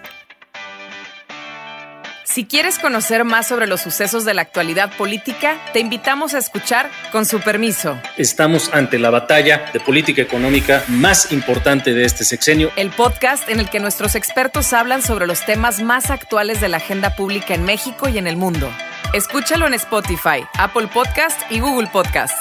Si 2.33 2.45
quieres 2.45 2.79
conocer 2.79 3.25
más 3.25 3.47
sobre 3.47 3.67
los 3.67 3.81
sucesos 3.81 4.25
de 4.25 4.33
la 4.33 4.41
actualidad 4.41 4.97
política, 4.97 5.55
te 5.71 5.79
invitamos 5.79 6.33
a 6.33 6.39
escuchar 6.39 6.89
Con 7.11 7.25
su 7.25 7.39
permiso. 7.39 7.95
Estamos 8.17 8.71
ante 8.73 8.97
la 8.97 9.11
batalla 9.11 9.65
de 9.71 9.79
política 9.79 10.23
económica 10.23 10.83
más 10.87 11.31
importante 11.31 11.93
de 11.93 12.05
este 12.05 12.23
sexenio. 12.23 12.71
El 12.75 12.89
podcast 12.89 13.47
en 13.49 13.59
el 13.59 13.69
que 13.69 13.79
nuestros 13.79 14.15
expertos 14.15 14.73
hablan 14.73 15.03
sobre 15.03 15.27
los 15.27 15.45
temas 15.45 15.83
más 15.83 16.09
actuales 16.09 16.59
de 16.59 16.69
la 16.69 16.77
agenda 16.77 17.15
pública 17.15 17.53
en 17.53 17.65
México 17.65 18.09
y 18.09 18.17
en 18.17 18.25
el 18.25 18.35
mundo. 18.35 18.67
Escúchalo 19.13 19.67
en 19.67 19.75
Spotify, 19.75 20.43
Apple 20.57 20.87
Podcast 20.91 21.39
y 21.51 21.59
Google 21.59 21.87
Podcast. 21.93 22.33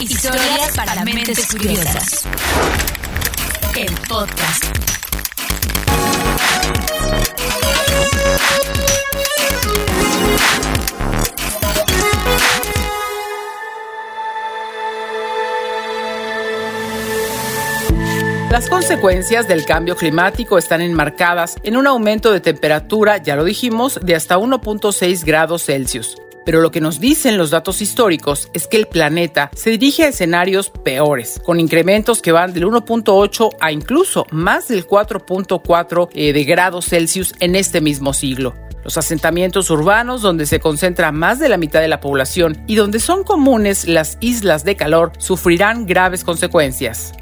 Historias 0.00 0.76
para 0.76 1.04
mentes 1.04 1.46
curiosas. 1.46 2.26
El 3.76 3.94
podcast. 4.08 4.64
Las 18.50 18.68
consecuencias 18.70 19.48
del 19.48 19.64
cambio 19.64 19.96
climático 19.96 20.58
están 20.58 20.80
enmarcadas 20.80 21.56
en 21.62 21.76
un 21.76 21.86
aumento 21.86 22.32
de 22.32 22.40
temperatura, 22.40 23.18
ya 23.18 23.36
lo 23.36 23.44
dijimos, 23.44 23.98
de 24.02 24.14
hasta 24.14 24.38
1.6 24.38 25.24
grados 25.24 25.64
Celsius. 25.64 26.16
Pero 26.46 26.62
lo 26.62 26.70
que 26.70 26.80
nos 26.80 27.00
dicen 27.00 27.36
los 27.36 27.50
datos 27.50 27.82
históricos 27.82 28.48
es 28.54 28.68
que 28.68 28.76
el 28.76 28.86
planeta 28.86 29.50
se 29.52 29.70
dirige 29.70 30.04
a 30.04 30.08
escenarios 30.08 30.70
peores, 30.70 31.42
con 31.44 31.58
incrementos 31.58 32.22
que 32.22 32.30
van 32.30 32.54
del 32.54 32.66
1.8 32.66 33.50
a 33.60 33.72
incluso 33.72 34.24
más 34.30 34.68
del 34.68 34.86
4.4 34.86 36.08
eh, 36.12 36.32
de 36.32 36.44
grados 36.44 36.86
Celsius 36.86 37.34
en 37.40 37.56
este 37.56 37.80
mismo 37.80 38.14
siglo. 38.14 38.54
Los 38.84 38.96
asentamientos 38.96 39.70
urbanos 39.70 40.22
donde 40.22 40.46
se 40.46 40.60
concentra 40.60 41.10
más 41.10 41.40
de 41.40 41.48
la 41.48 41.58
mitad 41.58 41.80
de 41.80 41.88
la 41.88 41.98
población 41.98 42.62
y 42.68 42.76
donde 42.76 43.00
son 43.00 43.24
comunes 43.24 43.88
las 43.88 44.16
islas 44.20 44.64
de 44.64 44.76
calor 44.76 45.10
sufrirán 45.18 45.84
graves 45.84 46.22
consecuencias 46.22 47.12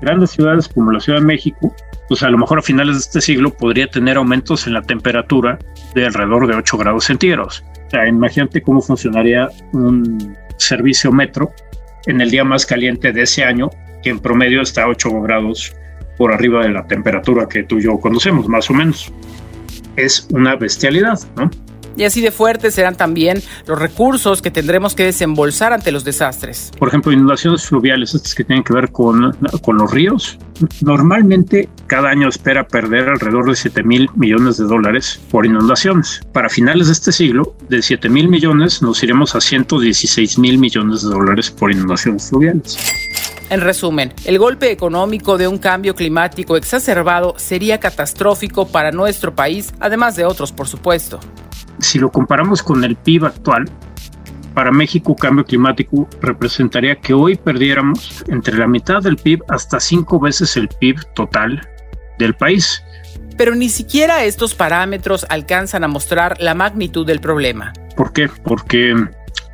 grandes 0.00 0.30
ciudades 0.30 0.68
como 0.68 0.92
la 0.92 1.00
Ciudad 1.00 1.20
de 1.20 1.24
México, 1.24 1.74
pues 2.08 2.22
a 2.22 2.28
lo 2.28 2.38
mejor 2.38 2.58
a 2.58 2.62
finales 2.62 2.94
de 2.96 3.00
este 3.00 3.20
siglo 3.20 3.50
podría 3.50 3.86
tener 3.88 4.16
aumentos 4.16 4.66
en 4.66 4.74
la 4.74 4.82
temperatura 4.82 5.58
de 5.94 6.06
alrededor 6.06 6.46
de 6.46 6.54
8 6.54 6.78
grados 6.78 7.04
centígrados. 7.04 7.64
O 7.86 7.90
sea, 7.90 8.08
imagínate 8.08 8.62
cómo 8.62 8.80
funcionaría 8.80 9.48
un 9.72 10.36
servicio 10.58 11.12
metro 11.12 11.52
en 12.06 12.20
el 12.20 12.30
día 12.30 12.44
más 12.44 12.66
caliente 12.66 13.12
de 13.12 13.22
ese 13.22 13.44
año, 13.44 13.70
que 14.02 14.10
en 14.10 14.18
promedio 14.18 14.62
está 14.62 14.84
a 14.84 14.88
8 14.88 15.20
grados 15.22 15.74
por 16.16 16.32
arriba 16.32 16.62
de 16.62 16.70
la 16.70 16.86
temperatura 16.86 17.46
que 17.48 17.62
tú 17.62 17.78
y 17.78 17.82
yo 17.82 17.98
conocemos, 17.98 18.48
más 18.48 18.70
o 18.70 18.74
menos. 18.74 19.12
Es 19.96 20.28
una 20.30 20.56
bestialidad, 20.56 21.18
¿no? 21.36 21.50
Y 21.96 22.04
así 22.04 22.20
de 22.20 22.30
fuertes 22.30 22.74
serán 22.74 22.96
también 22.96 23.42
los 23.66 23.78
recursos 23.78 24.42
que 24.42 24.50
tendremos 24.50 24.94
que 24.94 25.04
desembolsar 25.04 25.72
ante 25.72 25.92
los 25.92 26.04
desastres. 26.04 26.70
Por 26.78 26.88
ejemplo, 26.88 27.12
inundaciones 27.12 27.66
fluviales, 27.66 28.14
estas 28.14 28.34
que 28.34 28.44
tienen 28.44 28.62
que 28.62 28.74
ver 28.74 28.92
con, 28.92 29.36
con 29.62 29.78
los 29.78 29.90
ríos. 29.90 30.38
Normalmente 30.82 31.68
cada 31.86 32.10
año 32.10 32.28
espera 32.28 32.66
perder 32.66 33.08
alrededor 33.08 33.48
de 33.48 33.56
7 33.56 33.82
mil 33.82 34.10
millones 34.14 34.58
de 34.58 34.64
dólares 34.64 35.20
por 35.30 35.46
inundaciones. 35.46 36.20
Para 36.32 36.48
finales 36.48 36.88
de 36.88 36.92
este 36.92 37.12
siglo, 37.12 37.54
de 37.68 37.82
7 37.82 38.08
mil 38.08 38.28
millones 38.28 38.82
nos 38.82 39.02
iremos 39.02 39.34
a 39.34 39.40
116 39.40 40.38
mil 40.38 40.58
millones 40.58 41.02
de 41.02 41.08
dólares 41.08 41.50
por 41.50 41.72
inundaciones 41.72 42.28
fluviales. 42.28 42.78
En 43.48 43.60
resumen, 43.60 44.12
el 44.24 44.38
golpe 44.38 44.72
económico 44.72 45.38
de 45.38 45.46
un 45.46 45.58
cambio 45.58 45.94
climático 45.94 46.56
exacerbado 46.56 47.34
sería 47.38 47.78
catastrófico 47.78 48.66
para 48.66 48.90
nuestro 48.90 49.34
país, 49.34 49.72
además 49.78 50.16
de 50.16 50.24
otros, 50.24 50.50
por 50.50 50.66
supuesto 50.66 51.20
si 51.78 51.98
lo 51.98 52.10
comparamos 52.10 52.62
con 52.62 52.84
el 52.84 52.96
PIB 52.96 53.26
actual, 53.26 53.70
para 54.54 54.70
México 54.70 55.14
cambio 55.14 55.44
climático 55.44 56.08
representaría 56.22 56.96
que 56.96 57.12
hoy 57.12 57.36
perdiéramos 57.36 58.24
entre 58.28 58.56
la 58.56 58.66
mitad 58.66 59.02
del 59.02 59.16
PIB 59.16 59.42
hasta 59.48 59.78
cinco 59.80 60.18
veces 60.18 60.56
el 60.56 60.68
PIB 60.68 60.96
total 61.14 61.60
del 62.18 62.34
país. 62.34 62.82
Pero 63.36 63.54
ni 63.54 63.68
siquiera 63.68 64.24
estos 64.24 64.54
parámetros 64.54 65.26
alcanzan 65.28 65.84
a 65.84 65.88
mostrar 65.88 66.40
la 66.40 66.54
magnitud 66.54 67.06
del 67.06 67.20
problema. 67.20 67.74
¿Por 67.96 68.14
qué? 68.14 68.30
Porque, 68.44 68.94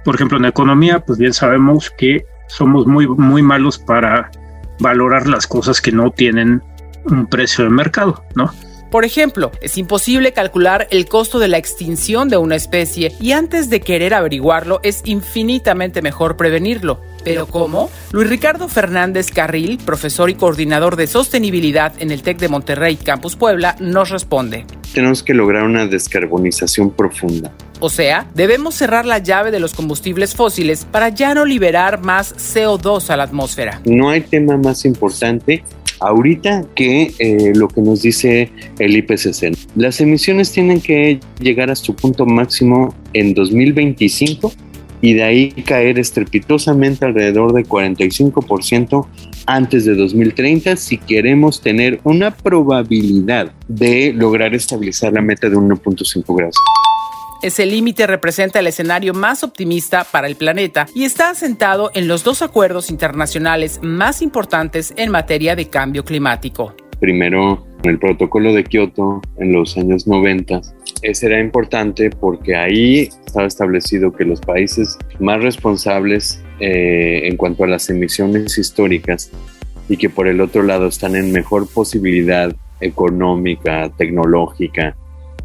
por 0.05 0.14
ejemplo, 0.14 0.38
en 0.38 0.45
economía, 0.45 1.00
pues 1.00 1.19
bien 1.19 1.33
sabemos 1.33 1.91
que 1.91 2.25
somos 2.47 2.87
muy, 2.87 3.09
muy 3.09 3.43
malos 3.43 3.79
para 3.79 4.31
valorar 4.79 5.26
las 5.26 5.49
cosas 5.49 5.81
que 5.81 5.91
no 5.91 6.12
tienen 6.12 6.62
un 7.07 7.26
precio 7.26 7.64
de 7.64 7.71
mercado, 7.71 8.25
¿no? 8.37 8.52
Por 8.93 9.07
ejemplo, 9.07 9.53
es 9.63 9.79
imposible 9.79 10.35
calcular 10.35 10.87
el 10.91 11.07
costo 11.07 11.39
de 11.39 11.49
la 11.49 11.57
extinción 11.57 12.29
de 12.29 12.37
una 12.37 12.57
especie 12.57 13.15
y 13.19 13.33
antes 13.33 13.71
de 13.71 13.81
querer 13.81 14.13
averiguarlo 14.13 14.81
es 14.83 15.01
infinitamente 15.07 16.03
mejor 16.03 16.37
prevenirlo. 16.37 17.01
¿Pero 17.25 17.47
cómo? 17.47 17.89
Luis 18.13 18.29
Ricardo 18.29 18.69
Fernández 18.69 19.31
Carril, 19.31 19.79
profesor 19.79 20.29
y 20.29 20.35
coordinador 20.35 20.97
de 20.97 21.07
sostenibilidad 21.07 21.95
en 22.01 22.11
el 22.11 22.23
TEC 22.23 22.37
de 22.37 22.51
Monterrey 22.51 22.97
Campus 22.97 23.35
Puebla, 23.35 23.77
nos 23.81 24.11
responde. 24.11 24.67
Tenemos 24.93 25.23
que 25.23 25.33
lograr 25.33 25.63
una 25.63 25.87
descarbonización 25.87 26.91
profunda. 26.91 27.51
O 27.81 27.89
sea, 27.89 28.27
debemos 28.35 28.75
cerrar 28.75 29.07
la 29.07 29.19
llave 29.19 29.51
de 29.51 29.59
los 29.59 29.73
combustibles 29.73 30.35
fósiles 30.35 30.85
para 30.85 31.09
ya 31.09 31.35
no 31.35 31.47
liberar 31.47 32.03
más 32.03 32.35
CO2 32.37 33.09
a 33.09 33.17
la 33.17 33.23
atmósfera. 33.23 33.81
No 33.87 34.11
hay 34.11 34.21
tema 34.21 34.59
más 34.59 34.85
importante 34.85 35.65
ahorita 36.03 36.65
que 36.75 37.13
eh, 37.19 37.53
lo 37.55 37.69
que 37.69 37.81
nos 37.81 38.03
dice 38.03 38.51
el 38.79 38.97
IPCC. 38.97 39.57
Las 39.77 40.01
emisiones 40.01 40.53
tienen 40.53 40.81
que 40.81 41.21
llegar 41.41 41.71
a 41.71 41.77
su 41.77 41.95
punto 41.95 42.27
máximo 42.27 42.95
en 43.13 43.35
2025 43.35 44.53
y 45.01 45.15
de 45.15 45.23
ahí 45.25 45.51
caer 45.51 45.99
estrepitosamente 45.99 47.05
alrededor 47.05 47.53
de 47.53 47.65
45% 47.65 49.07
antes 49.47 49.85
de 49.85 49.95
2030 49.95 50.77
si 50.77 50.97
queremos 50.97 51.61
tener 51.61 52.01
una 52.05 52.31
probabilidad 52.31 53.53
de 53.69 54.13
lograr 54.13 54.55
estabilizar 54.55 55.13
la 55.13 55.21
meta 55.21 55.49
de 55.49 55.57
1.5 55.57 56.37
grados. 56.37 56.57
Ese 57.43 57.67
límite 57.67 58.07
representa 58.07 58.61
el 58.61 58.69
escenario 58.69 59.15
más 59.15 59.43
optimista 59.43 60.05
para 60.05 60.29
el 60.29 60.37
planeta 60.37 60.87
y 60.95 61.03
está 61.03 61.31
asentado 61.31 61.91
en 61.93 62.07
los 62.07 62.23
dos 62.23 62.41
acuerdos 62.41 62.89
internacionales 62.89 63.81
más 63.83 64.23
importantes 64.23 64.95
en 64.97 65.11
materia 65.11 65.57
de 65.57 65.69
cambio 65.69 66.05
climático. 66.05 66.73
Primero, 67.01 67.67
el 67.83 67.99
protocolo 67.99 68.53
de 68.53 68.63
Kioto 68.63 69.21
en 69.39 69.53
los 69.53 69.77
años 69.77 70.07
90. 70.07 70.61
Ese 71.03 71.27
era 71.27 71.41
importante 71.41 72.11
porque 72.11 72.55
ahí 72.55 73.09
estaba 73.27 73.49
establecido 73.49 74.13
que 74.13 74.25
los 74.25 74.41
países 74.41 74.97
más 75.19 75.43
responsables 75.43 76.41
eh, 76.61 77.23
en 77.25 77.37
cuanto 77.37 77.65
a 77.65 77.67
las 77.67 77.91
emisiones 77.91 78.57
históricas 78.57 79.33
y 79.89 79.97
que 79.97 80.09
por 80.09 80.29
el 80.29 80.41
otro 80.41 80.63
lado 80.63 80.87
están 80.87 81.17
en 81.17 81.33
mejor 81.33 81.69
posibilidad 81.69 82.55
económica, 82.81 83.91
tecnológica, 83.97 84.97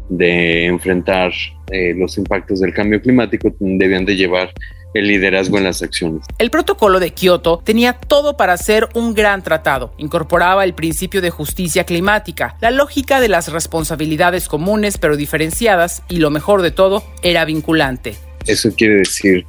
de 0.08 0.66
enfrentar 0.66 1.32
eh, 1.70 1.94
los 1.94 2.16
impactos 2.18 2.60
del 2.60 2.72
cambio 2.72 3.00
climático 3.00 3.54
debían 3.60 4.04
de 4.04 4.16
llevar 4.16 4.52
el 4.94 5.06
liderazgo 5.06 5.58
en 5.58 5.64
las 5.64 5.82
acciones. 5.82 6.24
El 6.38 6.50
protocolo 6.50 6.98
de 6.98 7.12
Kioto 7.12 7.60
tenía 7.62 7.92
todo 7.92 8.36
para 8.36 8.56
ser 8.56 8.88
un 8.94 9.14
gran 9.14 9.42
tratado. 9.42 9.92
Incorporaba 9.98 10.64
el 10.64 10.74
principio 10.74 11.20
de 11.20 11.30
justicia 11.30 11.84
climática, 11.84 12.56
la 12.60 12.70
lógica 12.70 13.20
de 13.20 13.28
las 13.28 13.52
responsabilidades 13.52 14.48
comunes 14.48 14.98
pero 14.98 15.16
diferenciadas 15.16 16.02
y 16.08 16.16
lo 16.18 16.30
mejor 16.30 16.62
de 16.62 16.70
todo, 16.70 17.02
era 17.22 17.44
vinculante. 17.44 18.14
Eso 18.46 18.72
quiere 18.74 18.96
decir 18.96 19.44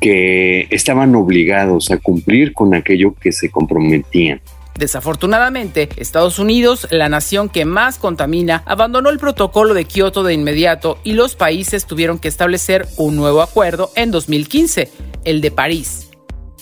que 0.00 0.68
estaban 0.70 1.14
obligados 1.14 1.90
a 1.90 1.98
cumplir 1.98 2.52
con 2.52 2.74
aquello 2.74 3.14
que 3.14 3.32
se 3.32 3.50
comprometían. 3.50 4.40
Desafortunadamente, 4.78 5.88
Estados 5.96 6.38
Unidos, 6.38 6.86
la 6.92 7.08
nación 7.08 7.48
que 7.48 7.64
más 7.64 7.98
contamina, 7.98 8.62
abandonó 8.64 9.10
el 9.10 9.18
protocolo 9.18 9.74
de 9.74 9.84
Kioto 9.86 10.22
de 10.22 10.34
inmediato 10.34 10.98
y 11.02 11.14
los 11.14 11.34
países 11.34 11.84
tuvieron 11.84 12.20
que 12.20 12.28
establecer 12.28 12.86
un 12.96 13.16
nuevo 13.16 13.42
acuerdo 13.42 13.90
en 13.96 14.12
2015, 14.12 14.88
el 15.24 15.40
de 15.40 15.50
París. 15.50 16.10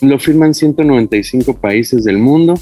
Lo 0.00 0.18
firman 0.18 0.54
195 0.54 1.58
países 1.58 2.04
del 2.04 2.16
mundo 2.16 2.58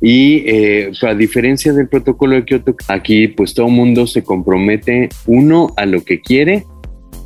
y 0.00 0.44
eh, 0.48 0.92
a 1.02 1.14
diferencia 1.14 1.72
del 1.72 1.88
protocolo 1.88 2.36
de 2.36 2.44
Kioto, 2.44 2.76
aquí 2.86 3.26
pues 3.26 3.52
todo 3.52 3.66
mundo 3.66 4.06
se 4.06 4.22
compromete, 4.22 5.08
uno, 5.26 5.74
a 5.76 5.86
lo 5.86 6.04
que 6.04 6.20
quiere 6.20 6.66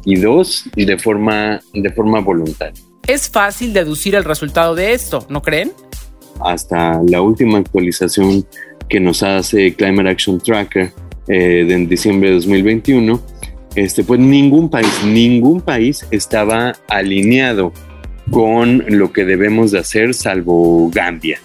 y 0.07 0.17
dos, 0.17 0.65
de 0.75 0.97
forma, 0.97 1.61
de 1.75 1.91
forma 1.91 2.21
voluntaria. 2.21 2.83
Es 3.07 3.29
fácil 3.29 3.75
deducir 3.75 4.15
el 4.15 4.25
resultado 4.25 4.75
de 4.75 4.95
esto, 4.95 5.27
¿no 5.29 5.43
creen? 5.43 5.73
Hasta 6.41 7.01
la 7.09 7.23
última 7.23 7.59
actualización 7.59 8.47
que 8.89 9.01
nos 9.01 9.23
hace 9.23 9.75
Climate 9.75 10.09
Action 10.09 10.41
Tracker 10.41 10.93
eh, 11.29 11.65
de 11.67 11.75
en 11.75 11.89
diciembre 11.89 12.31
de 12.31 12.37
2021, 12.37 13.21
este, 13.75 14.03
pues 14.03 14.19
ningún 14.19 14.71
país, 14.71 14.89
ningún 15.05 15.61
país 15.61 16.07
estaba 16.11 16.73
alineado 16.89 17.73
con 18.31 18.85
lo 18.89 19.13
que 19.13 19.25
debemos 19.25 19.71
de 19.71 19.79
hacer, 19.79 20.15
salvo 20.15 20.91
Gambia. 20.91 21.39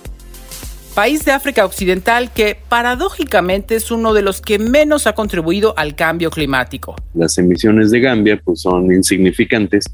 País 0.95 1.25
de 1.25 1.31
África 1.31 1.65
Occidental 1.65 2.31
que 2.31 2.55
paradójicamente 2.69 3.75
es 3.75 3.89
uno 3.89 4.13
de 4.13 4.21
los 4.21 4.41
que 4.41 4.59
menos 4.59 5.07
ha 5.07 5.13
contribuido 5.13 5.73
al 5.75 5.95
cambio 5.95 6.29
climático. 6.29 6.95
Las 7.15 7.37
emisiones 7.39 7.89
de 7.89 7.99
Gambia 7.99 8.39
pues 8.43 8.61
son 8.61 8.93
insignificantes 8.93 9.85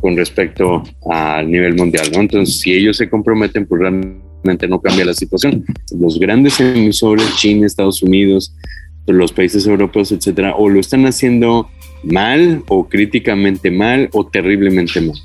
con 0.00 0.16
respecto 0.16 0.82
al 1.10 1.50
nivel 1.50 1.74
mundial, 1.74 2.06
¿no? 2.14 2.20
Entonces, 2.20 2.60
si 2.60 2.72
ellos 2.72 2.96
se 2.96 3.10
comprometen, 3.10 3.66
pues 3.66 3.80
realmente 3.80 4.27
no 4.42 4.80
cambia 4.80 5.04
la 5.04 5.14
situación. 5.14 5.64
Los 5.98 6.18
grandes 6.18 6.60
emisores, 6.60 7.36
China, 7.36 7.66
Estados 7.66 8.02
Unidos, 8.02 8.54
los 9.06 9.32
países 9.32 9.66
europeos, 9.66 10.12
etcétera, 10.12 10.54
o 10.56 10.68
lo 10.68 10.80
están 10.80 11.06
haciendo 11.06 11.68
mal 12.02 12.62
o 12.68 12.88
críticamente 12.88 13.70
mal 13.70 14.08
o 14.12 14.26
terriblemente 14.26 15.00
mal. 15.00 15.16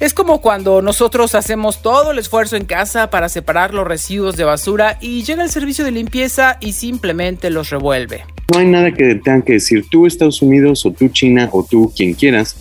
Es 0.00 0.12
como 0.12 0.40
cuando 0.40 0.82
nosotros 0.82 1.36
hacemos 1.36 1.80
todo 1.80 2.10
el 2.10 2.18
esfuerzo 2.18 2.56
en 2.56 2.64
casa 2.64 3.10
para 3.10 3.28
separar 3.28 3.72
los 3.72 3.86
residuos 3.86 4.36
de 4.36 4.42
basura 4.42 4.98
y 5.00 5.22
llega 5.22 5.44
el 5.44 5.50
servicio 5.50 5.84
de 5.84 5.92
limpieza 5.92 6.58
y 6.60 6.72
simplemente 6.72 7.48
los 7.48 7.70
revuelve. 7.70 8.24
No 8.52 8.58
hay 8.58 8.66
nada 8.66 8.92
que 8.92 9.14
tengan 9.14 9.42
que 9.42 9.54
decir 9.54 9.84
tú 9.90 10.06
Estados 10.06 10.42
Unidos 10.42 10.84
o 10.84 10.90
tú 10.90 11.08
China 11.08 11.48
o 11.52 11.64
tú 11.64 11.92
quien 11.96 12.14
quieras. 12.14 12.56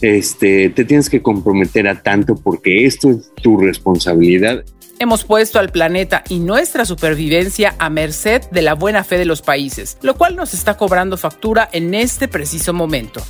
Este, 0.00 0.68
te 0.70 0.84
tienes 0.84 1.10
que 1.10 1.22
comprometer 1.22 1.88
a 1.88 2.02
tanto 2.02 2.36
porque 2.36 2.86
esto 2.86 3.10
es 3.10 3.32
tu 3.42 3.58
responsabilidad. 3.58 4.64
Hemos 4.98 5.24
puesto 5.24 5.58
al 5.58 5.68
planeta 5.68 6.24
y 6.26 6.38
nuestra 6.38 6.86
supervivencia 6.86 7.74
a 7.78 7.90
merced 7.90 8.42
de 8.50 8.62
la 8.62 8.74
buena 8.74 9.04
fe 9.04 9.18
de 9.18 9.26
los 9.26 9.42
países, 9.42 9.98
lo 10.00 10.16
cual 10.16 10.36
nos 10.36 10.54
está 10.54 10.78
cobrando 10.78 11.18
factura 11.18 11.68
en 11.72 11.92
este 11.92 12.28
preciso 12.28 12.72
momento. 12.72 13.22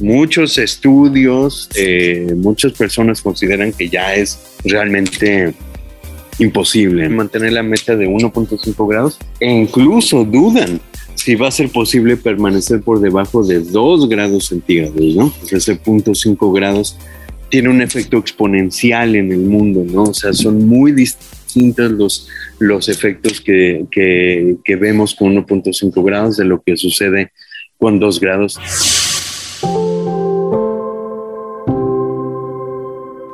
Muchos 0.00 0.58
estudios, 0.58 1.68
eh, 1.74 2.32
muchas 2.36 2.72
personas 2.72 3.20
consideran 3.20 3.72
que 3.72 3.88
ya 3.88 4.14
es 4.14 4.38
realmente 4.62 5.54
imposible 6.38 7.08
mantener 7.08 7.52
la 7.52 7.64
meta 7.64 7.96
de 7.96 8.06
1.5 8.06 8.88
grados 8.88 9.18
e 9.40 9.50
incluso 9.50 10.24
dudan 10.24 10.80
si 11.16 11.34
va 11.34 11.48
a 11.48 11.50
ser 11.50 11.68
posible 11.70 12.16
permanecer 12.16 12.80
por 12.80 13.00
debajo 13.00 13.42
de 13.42 13.58
2 13.58 14.08
grados 14.08 14.46
centígrados, 14.46 15.16
¿no? 15.16 15.32
Ese 15.50 15.74
punto 15.74 16.14
5 16.14 16.52
grados 16.52 16.96
tiene 17.48 17.68
un 17.68 17.80
efecto 17.80 18.18
exponencial 18.18 19.16
en 19.16 19.32
el 19.32 19.40
mundo, 19.40 19.84
¿no? 19.86 20.04
O 20.04 20.14
sea, 20.14 20.32
son 20.32 20.66
muy 20.66 20.92
distintos 20.92 21.90
los, 21.92 22.28
los 22.58 22.88
efectos 22.88 23.40
que, 23.40 23.86
que, 23.90 24.56
que 24.64 24.76
vemos 24.76 25.14
con 25.14 25.34
1.5 25.34 26.04
grados 26.04 26.36
de 26.36 26.44
lo 26.44 26.62
que 26.62 26.76
sucede 26.76 27.32
con 27.78 27.98
2 27.98 28.20
grados. 28.20 28.58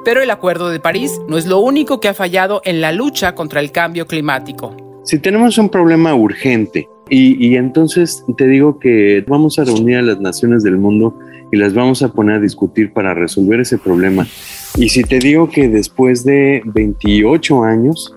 Pero 0.05 0.23
el 0.23 0.31
Acuerdo 0.31 0.69
de 0.69 0.81
París 0.81 1.19
no 1.29 1.39
es 1.39 1.47
lo 1.47 1.61
único 1.61 1.99
que 1.99 2.09
ha 2.09 2.15
fallado 2.15 2.61
en 2.65 2.81
la 2.81 2.93
lucha 2.93 3.35
contra 3.35 3.61
el 3.61 3.73
cambio 3.73 4.07
climático. 4.07 4.94
Si 5.05 5.19
tenemos 5.19 5.59
un 5.59 5.69
problema 5.69 6.15
urgente 6.15 6.89
y, 7.11 7.47
y, 7.47 7.57
entonces 7.57 8.25
te 8.37 8.47
digo 8.47 8.79
que 8.79 9.23
vamos 9.29 9.59
a 9.59 9.65
reunir 9.65 9.99
a 9.99 10.03
las 10.03 10.19
naciones 10.19 10.63
del 10.63 10.79
mundo 10.79 11.19
y 11.53 11.59
las 11.59 11.75
vamos 11.75 12.03
a 12.03 12.09
poner 12.13 12.37
a 12.37 12.41
discutir 12.41 12.93
para 12.93 13.13
resolver 13.13 13.61
ese 13.61 13.77
problema. 13.77 14.27
Y 14.77 14.89
si 14.89 15.05
te 15.05 15.19
digo 15.19 15.51
que 15.51 15.69
después 15.69 16.25
de 16.25 16.63
28 16.65 17.63
años 17.63 18.17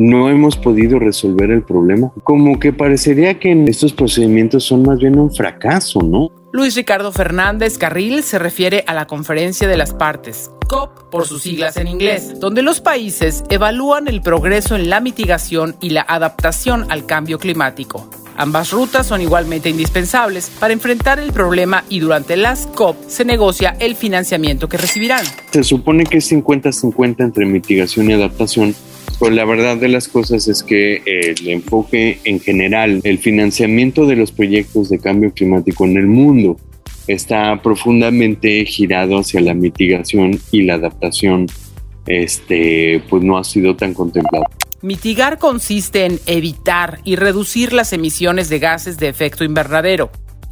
no 0.00 0.30
hemos 0.30 0.56
podido 0.56 0.98
resolver 0.98 1.50
el 1.50 1.62
problema, 1.62 2.10
como 2.24 2.58
que 2.58 2.72
parecería 2.72 3.38
que 3.38 3.64
estos 3.68 3.92
procedimientos 3.92 4.64
son 4.64 4.82
más 4.82 4.98
bien 4.98 5.18
un 5.18 5.30
fracaso, 5.30 6.00
¿no? 6.00 6.30
Luis 6.52 6.74
Ricardo 6.74 7.12
Fernández 7.12 7.76
Carril 7.76 8.22
se 8.22 8.38
refiere 8.38 8.82
a 8.86 8.94
la 8.94 9.06
conferencia 9.06 9.68
de 9.68 9.76
las 9.76 9.92
partes, 9.92 10.50
COP 10.68 11.10
por 11.10 11.26
sus 11.26 11.42
siglas 11.42 11.76
en 11.76 11.86
inglés, 11.86 12.40
donde 12.40 12.62
los 12.62 12.80
países 12.80 13.44
evalúan 13.50 14.08
el 14.08 14.22
progreso 14.22 14.74
en 14.74 14.88
la 14.88 15.00
mitigación 15.00 15.76
y 15.82 15.90
la 15.90 16.00
adaptación 16.08 16.86
al 16.88 17.04
cambio 17.04 17.38
climático. 17.38 18.08
Ambas 18.38 18.70
rutas 18.70 19.06
son 19.06 19.20
igualmente 19.20 19.68
indispensables 19.68 20.48
para 20.58 20.72
enfrentar 20.72 21.18
el 21.18 21.30
problema 21.30 21.84
y 21.90 22.00
durante 22.00 22.38
las 22.38 22.66
COP 22.68 22.96
se 23.06 23.26
negocia 23.26 23.76
el 23.80 23.96
financiamiento 23.96 24.66
que 24.66 24.78
recibirán. 24.78 25.26
Se 25.50 25.62
supone 25.62 26.04
que 26.04 26.18
es 26.18 26.32
50-50 26.32 27.16
entre 27.18 27.44
mitigación 27.44 28.08
y 28.08 28.14
adaptación, 28.14 28.74
pero 29.18 29.32
la 29.32 29.44
verdad 29.44 29.76
de 29.76 29.88
las 29.88 30.08
cosas 30.08 30.48
es 30.48 30.62
que 30.62 31.02
el 31.04 31.48
enfoque 31.48 32.18
en 32.24 32.40
general, 32.40 33.00
el 33.04 33.18
financiamiento 33.18 34.06
de 34.06 34.16
los 34.16 34.32
proyectos 34.32 34.88
de 34.88 34.98
cambio 34.98 35.32
climático 35.32 35.84
en 35.84 35.96
el 35.98 36.06
mundo 36.06 36.56
está 37.06 37.60
profundamente 37.62 38.64
girado 38.64 39.18
hacia 39.18 39.40
la 39.40 39.54
mitigación 39.54 40.40
y 40.50 40.62
la 40.62 40.74
adaptación, 40.74 41.46
este, 42.06 43.02
pues 43.08 43.22
no 43.22 43.36
ha 43.36 43.44
sido 43.44 43.76
tan 43.76 43.94
contemplado. 43.94 44.46
Mitigar 44.82 45.38
consiste 45.38 46.06
en 46.06 46.18
evitar 46.24 47.00
y 47.04 47.16
reducir 47.16 47.74
las 47.74 47.92
emisiones 47.92 48.48
de 48.48 48.58
gases 48.58 48.96
de 48.96 49.08
efecto 49.08 49.44
invernadero. 49.44 50.10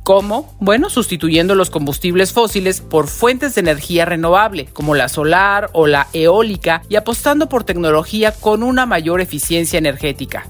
¿Cómo? 0.09 0.55
Bueno, 0.59 0.89
sustituyendo 0.89 1.55
los 1.55 1.69
combustibles 1.69 2.33
fósiles 2.33 2.81
por 2.81 3.09
fuentes 3.09 3.55
de 3.55 3.61
energía 3.61 4.07
renovable, 4.07 4.65
como 4.73 4.95
la 4.95 5.11
solar 5.11 5.69
o 5.75 5.87
la 5.87 6.07
eólica, 6.15 6.81
y 6.89 6.97
apostando 6.97 7.51
por 7.51 7.65
tecnología 7.65 8.33
con 8.33 8.63
una 8.63 8.87
mayor 8.87 9.21
eficiencia 9.21 9.77
energética. 9.77 10.49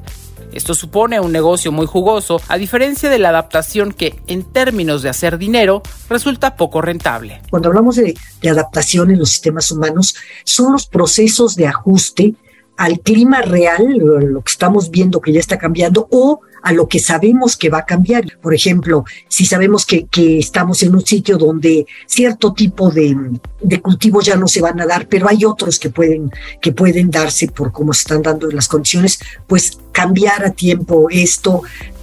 Esto 0.52 0.74
supone 0.74 1.18
un 1.18 1.32
negocio 1.32 1.72
muy 1.72 1.86
jugoso, 1.86 2.40
a 2.46 2.56
diferencia 2.56 3.10
de 3.10 3.18
la 3.18 3.30
adaptación 3.30 3.90
que, 3.90 4.22
en 4.28 4.44
términos 4.44 5.02
de 5.02 5.08
hacer 5.08 5.38
dinero, 5.38 5.82
resulta 6.08 6.54
poco 6.54 6.80
rentable. 6.80 7.42
Cuando 7.50 7.70
hablamos 7.70 7.96
de, 7.96 8.16
de 8.40 8.48
adaptación 8.48 9.10
en 9.10 9.18
los 9.18 9.30
sistemas 9.30 9.72
humanos, 9.72 10.14
son 10.44 10.70
los 10.70 10.86
procesos 10.86 11.56
de 11.56 11.66
ajuste 11.66 12.34
al 12.76 13.00
clima 13.00 13.42
real, 13.42 13.84
lo 13.96 14.40
que 14.40 14.52
estamos 14.52 14.88
viendo 14.92 15.20
que 15.20 15.32
ya 15.32 15.40
está 15.40 15.58
cambiando, 15.58 16.06
o 16.12 16.42
a 16.62 16.72
lo 16.72 16.88
que 16.88 16.98
sabemos 16.98 17.56
que 17.56 17.68
va 17.68 17.78
a 17.78 17.86
cambiar. 17.86 18.38
Por 18.40 18.54
ejemplo, 18.54 19.04
si 19.28 19.44
sabemos 19.44 19.86
que, 19.86 20.06
que 20.06 20.38
estamos 20.38 20.82
en 20.82 20.94
un 20.94 21.04
sitio 21.04 21.38
donde 21.38 21.86
cierto 22.06 22.52
tipo 22.52 22.90
de, 22.90 23.16
de, 23.60 23.80
cultivos 23.80 24.26
ya 24.26 24.36
no 24.36 24.48
se 24.48 24.60
van 24.60 24.80
a 24.80 24.86
dar, 24.86 25.06
pero 25.08 25.28
hay 25.28 25.44
otros 25.44 25.78
que 25.78 25.90
pueden, 25.90 26.30
que 26.60 26.72
pueden 26.72 27.10
darse 27.10 27.48
por 27.48 27.72
cómo 27.72 27.92
se 27.92 28.02
están 28.02 28.22
dando 28.22 28.50
las 28.50 28.68
condiciones, 28.68 29.18
pues 29.46 29.78
cambiar 29.92 30.44
a 30.44 30.50
tiempo 30.50 31.08
esto. 31.10 31.62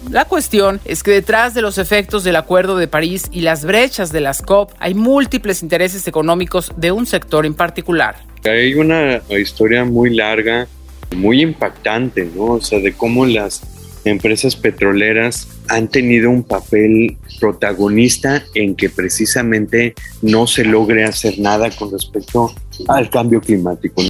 La 0.10 0.26
cuestión 0.26 0.80
es 0.86 1.02
que 1.02 1.12
detrás 1.12 1.54
de 1.54 1.62
los 1.62 1.78
efectos 1.78 2.24
del 2.24 2.36
Acuerdo 2.36 2.78
de 2.78 2.88
París 2.88 3.26
y 3.32 3.42
las 3.42 3.66
brechas 3.66 4.12
de 4.12 4.22
las 4.22 4.42
COP 4.42 4.72
hay 4.80 4.94
múltiples 4.94 5.64
intereses 5.64 6.08
económicos 6.08 6.72
de 6.78 6.92
un 6.92 7.08
sector 7.08 7.46
en 7.46 7.56
particular. 7.56 8.18
Hay 8.44 8.76
una 8.76 9.22
historia 9.30 9.84
muy 9.84 10.16
larga, 10.16 10.68
muy 11.16 11.42
impactante, 11.42 12.30
¿no? 12.36 12.46
O 12.46 12.62
sea, 12.62 12.80
de 12.80 12.94
cómo 12.94 13.26
las 13.26 13.64
empresas 14.06 14.56
petroleras 14.56 15.48
han 15.68 15.88
tenido 15.90 16.30
un 16.30 16.44
papel 16.44 17.18
protagonista 17.40 18.44
en 18.54 18.76
que 18.76 18.90
precisamente 18.90 19.96
no 20.22 20.48
se 20.48 20.64
logre 20.64 21.04
hacer 21.04 21.40
nada 21.40 21.70
con 21.72 21.92
respecto 21.92 22.54
al 22.88 23.10
cambio 23.10 23.42
climático. 23.42 24.04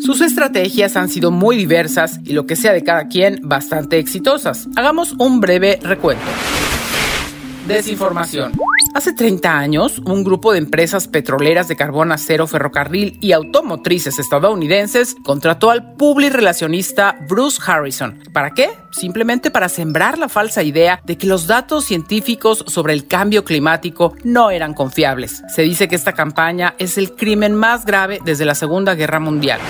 Sus 0.00 0.22
estrategias 0.22 0.96
han 0.96 1.08
sido 1.08 1.30
muy 1.30 1.56
diversas 1.56 2.18
y 2.24 2.32
lo 2.32 2.46
que 2.46 2.56
sea 2.56 2.72
de 2.72 2.82
cada 2.82 3.06
quien 3.06 3.38
bastante 3.42 3.98
exitosas. 3.98 4.66
Hagamos 4.74 5.14
un 5.18 5.40
breve 5.40 5.78
recuento. 5.82 6.24
Desinformación. 7.68 8.52
Hace 8.92 9.12
30 9.12 9.56
años, 9.56 10.00
un 10.00 10.24
grupo 10.24 10.52
de 10.52 10.58
empresas 10.58 11.06
petroleras 11.06 11.68
de 11.68 11.76
carbón, 11.76 12.10
acero, 12.10 12.48
ferrocarril 12.48 13.18
y 13.20 13.30
automotrices 13.30 14.18
estadounidenses 14.18 15.14
contrató 15.22 15.70
al 15.70 15.94
publirelacionista 15.94 17.16
Bruce 17.28 17.60
Harrison. 17.64 18.18
¿Para 18.32 18.50
qué? 18.50 18.68
Simplemente 18.90 19.52
para 19.52 19.68
sembrar 19.68 20.18
la 20.18 20.28
falsa 20.28 20.64
idea 20.64 21.00
de 21.04 21.16
que 21.16 21.28
los 21.28 21.46
datos 21.46 21.84
científicos 21.84 22.64
sobre 22.66 22.92
el 22.92 23.06
cambio 23.06 23.44
climático 23.44 24.14
no 24.24 24.50
eran 24.50 24.74
confiables. 24.74 25.44
Se 25.54 25.62
dice 25.62 25.86
que 25.86 25.94
esta 25.94 26.12
campaña 26.12 26.74
es 26.78 26.98
el 26.98 27.12
crimen 27.12 27.54
más 27.54 27.86
grave 27.86 28.18
desde 28.24 28.44
la 28.44 28.56
Segunda 28.56 28.96
Guerra 28.96 29.20
Mundial. 29.20 29.60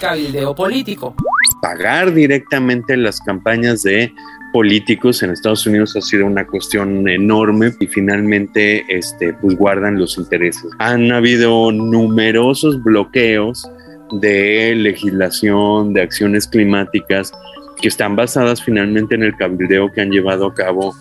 Cabildeo 0.00 0.56
político. 0.56 1.14
Pagar 1.62 2.12
directamente 2.12 2.96
las 2.96 3.20
campañas 3.20 3.82
de 3.82 4.12
políticos 4.52 5.22
en 5.22 5.30
Estados 5.30 5.66
Unidos 5.66 5.96
ha 5.96 6.00
sido 6.00 6.26
una 6.26 6.46
cuestión 6.46 7.08
enorme 7.08 7.72
y 7.80 7.86
finalmente 7.86 8.84
este, 8.88 9.32
pues 9.34 9.56
guardan 9.56 9.98
los 9.98 10.18
intereses. 10.18 10.64
Han 10.78 11.12
habido 11.12 11.70
numerosos 11.72 12.82
bloqueos 12.82 13.68
de 14.12 14.74
legislación, 14.74 15.92
de 15.92 16.02
acciones 16.02 16.46
climáticas 16.46 17.32
que 17.80 17.88
están 17.88 18.16
basadas 18.16 18.62
finalmente 18.62 19.14
en 19.14 19.22
el 19.22 19.36
cabildeo 19.36 19.92
que 19.92 20.00
han 20.00 20.10
llevado 20.10 20.46
a 20.46 20.54
cabo 20.54 20.94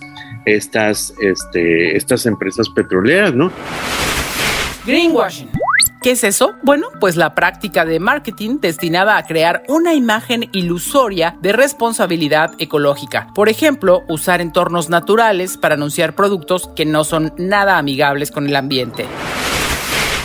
estas, 0.45 1.13
este, 1.21 1.97
estas 1.97 2.25
empresas 2.25 2.69
petroleras, 2.69 3.33
¿no? 3.33 3.51
Greenwashing. 4.85 5.49
¿Qué 6.01 6.11
es 6.11 6.23
eso? 6.23 6.53
Bueno, 6.61 6.87
pues 6.99 7.15
la 7.15 7.33
práctica 7.33 7.83
de 7.83 7.99
marketing 7.99 8.59
destinada 8.59 9.17
a 9.17 9.23
crear 9.23 9.63
una 9.67 9.93
imagen 9.93 10.49
ilusoria 10.53 11.35
de 11.41 11.53
responsabilidad 11.53 12.51
ecológica. 12.59 13.29
Por 13.33 13.49
ejemplo, 13.49 14.03
usar 14.07 14.39
entornos 14.39 14.89
naturales 14.89 15.57
para 15.57 15.73
anunciar 15.75 16.13
productos 16.13 16.69
que 16.75 16.85
no 16.85 17.03
son 17.03 17.33
nada 17.37 17.77
amigables 17.77 18.31
con 18.31 18.47
el 18.47 18.55
ambiente. 18.55 19.07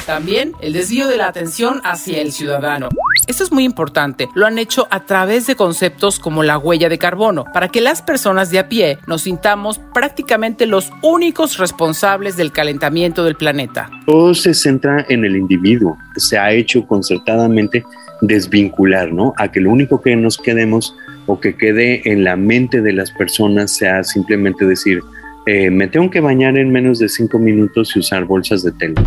También 0.06 0.52
el 0.60 0.74
desvío 0.74 1.08
de 1.08 1.16
la 1.16 1.28
atención 1.28 1.80
hacia 1.84 2.20
el 2.20 2.32
ciudadano. 2.32 2.88
Esto 3.28 3.44
es 3.44 3.52
muy 3.52 3.64
importante. 3.64 4.28
Lo 4.34 4.46
han 4.46 4.58
hecho 4.58 4.88
a 4.90 5.04
través 5.06 5.46
de 5.46 5.54
conceptos 5.54 6.18
como 6.18 6.42
la 6.42 6.58
huella 6.58 6.88
de 6.88 6.98
carbono, 6.98 7.44
para 7.52 7.68
que 7.68 7.80
las 7.80 8.02
personas 8.02 8.50
de 8.50 8.58
a 8.58 8.68
pie 8.68 8.98
nos 9.06 9.22
sintamos 9.22 9.80
prácticamente 9.94 10.66
los 10.66 10.90
únicos 11.02 11.58
responsables 11.58 12.36
del 12.36 12.50
calentamiento 12.50 13.24
del 13.24 13.36
planeta. 13.36 13.90
Todo 14.06 14.34
se 14.34 14.54
centra 14.54 15.06
en 15.08 15.24
el 15.24 15.36
individuo. 15.36 15.96
Se 16.16 16.36
ha 16.36 16.52
hecho 16.52 16.84
concertadamente 16.86 17.84
desvincular, 18.22 19.12
¿no? 19.12 19.34
A 19.36 19.52
que 19.52 19.60
lo 19.60 19.70
único 19.70 20.00
que 20.00 20.16
nos 20.16 20.36
quedemos 20.36 20.96
o 21.26 21.38
que 21.38 21.56
quede 21.56 22.02
en 22.10 22.24
la 22.24 22.34
mente 22.34 22.80
de 22.80 22.92
las 22.92 23.12
personas 23.12 23.76
sea 23.76 24.02
simplemente 24.02 24.66
decir, 24.66 25.00
eh, 25.46 25.70
me 25.70 25.86
tengo 25.86 26.10
que 26.10 26.20
bañar 26.20 26.58
en 26.58 26.72
menos 26.72 26.98
de 26.98 27.08
cinco 27.08 27.38
minutos 27.38 27.94
y 27.94 28.00
usar 28.00 28.24
bolsas 28.24 28.64
de 28.64 28.72
tela. 28.72 29.02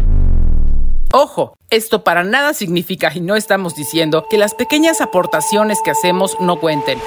Ojo, 1.17 1.57
esto 1.69 2.03
para 2.03 2.25
nada 2.25 2.53
significa, 2.53 3.09
y 3.15 3.21
no 3.21 3.37
estamos 3.37 3.73
diciendo, 3.73 4.25
que 4.29 4.37
las 4.37 4.53
pequeñas 4.53 4.99
aportaciones 4.99 5.79
que 5.81 5.91
hacemos 5.91 6.35
no 6.41 6.59
cuenten. 6.59 6.99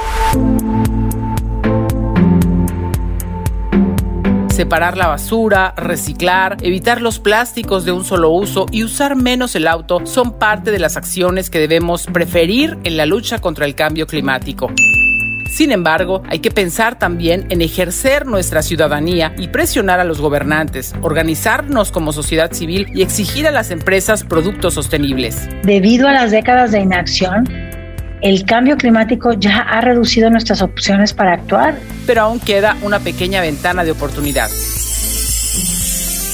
separar 4.49 4.97
la 4.97 5.07
basura, 5.07 5.73
reciclar, 5.77 6.57
evitar 6.63 7.01
los 7.01 7.21
plásticos 7.21 7.85
de 7.85 7.93
un 7.93 8.05
solo 8.05 8.31
uso 8.31 8.67
y 8.73 8.83
usar 8.83 9.15
menos 9.15 9.55
el 9.55 9.69
auto 9.69 10.05
son 10.05 10.37
parte 10.37 10.73
de 10.73 10.81
las 10.81 10.97
acciones 10.97 11.49
que 11.49 11.61
debemos 11.61 12.07
preferir 12.07 12.77
en 12.83 12.97
la 12.97 13.07
lucha 13.07 13.41
contra 13.41 13.67
el 13.67 13.77
cambio 13.77 14.09
climático. 14.09 14.73
Sin 15.49 15.73
embargo, 15.73 16.23
hay 16.29 16.41
que 16.41 16.51
pensar 16.51 16.99
también 16.99 17.47
en 17.49 17.63
ejercer 17.63 18.27
nuestra 18.27 18.63
ciudadanía 18.63 19.35
y 19.39 19.49
presionar 19.49 19.99
a 19.99 20.05
los 20.05 20.21
gobernantes, 20.21 20.95
organizarnos 21.01 21.91
como 21.91 22.13
sociedad 22.13 22.53
civil 22.53 22.87
y 22.95 23.03
exigir 23.03 23.47
a 23.47 23.51
las 23.51 23.71
empresas 23.71 24.25
productos 24.25 24.75
sostenibles. 24.75 25.49
Debido 25.63 26.07
a 26.07 26.13
las 26.13 26.31
décadas 26.31 26.71
de 26.71 26.81
inacción, 26.81 27.45
el 28.21 28.45
cambio 28.45 28.77
climático 28.77 29.33
ya 29.33 29.61
ha 29.61 29.81
reducido 29.81 30.29
nuestras 30.29 30.61
opciones 30.61 31.15
para 31.15 31.35
actuar. 31.35 31.79
Pero 32.07 32.23
aún 32.23 32.41
queda 32.41 32.77
una 32.83 32.99
pequeña 32.99 33.41
ventana 33.41 33.85
de 33.85 33.93
oportunidad. 33.93 34.49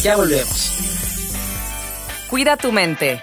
Ya 0.02 0.16
volvemos. 0.16 0.72
Cuida 2.28 2.56
tu 2.56 2.72
mente. 2.72 3.22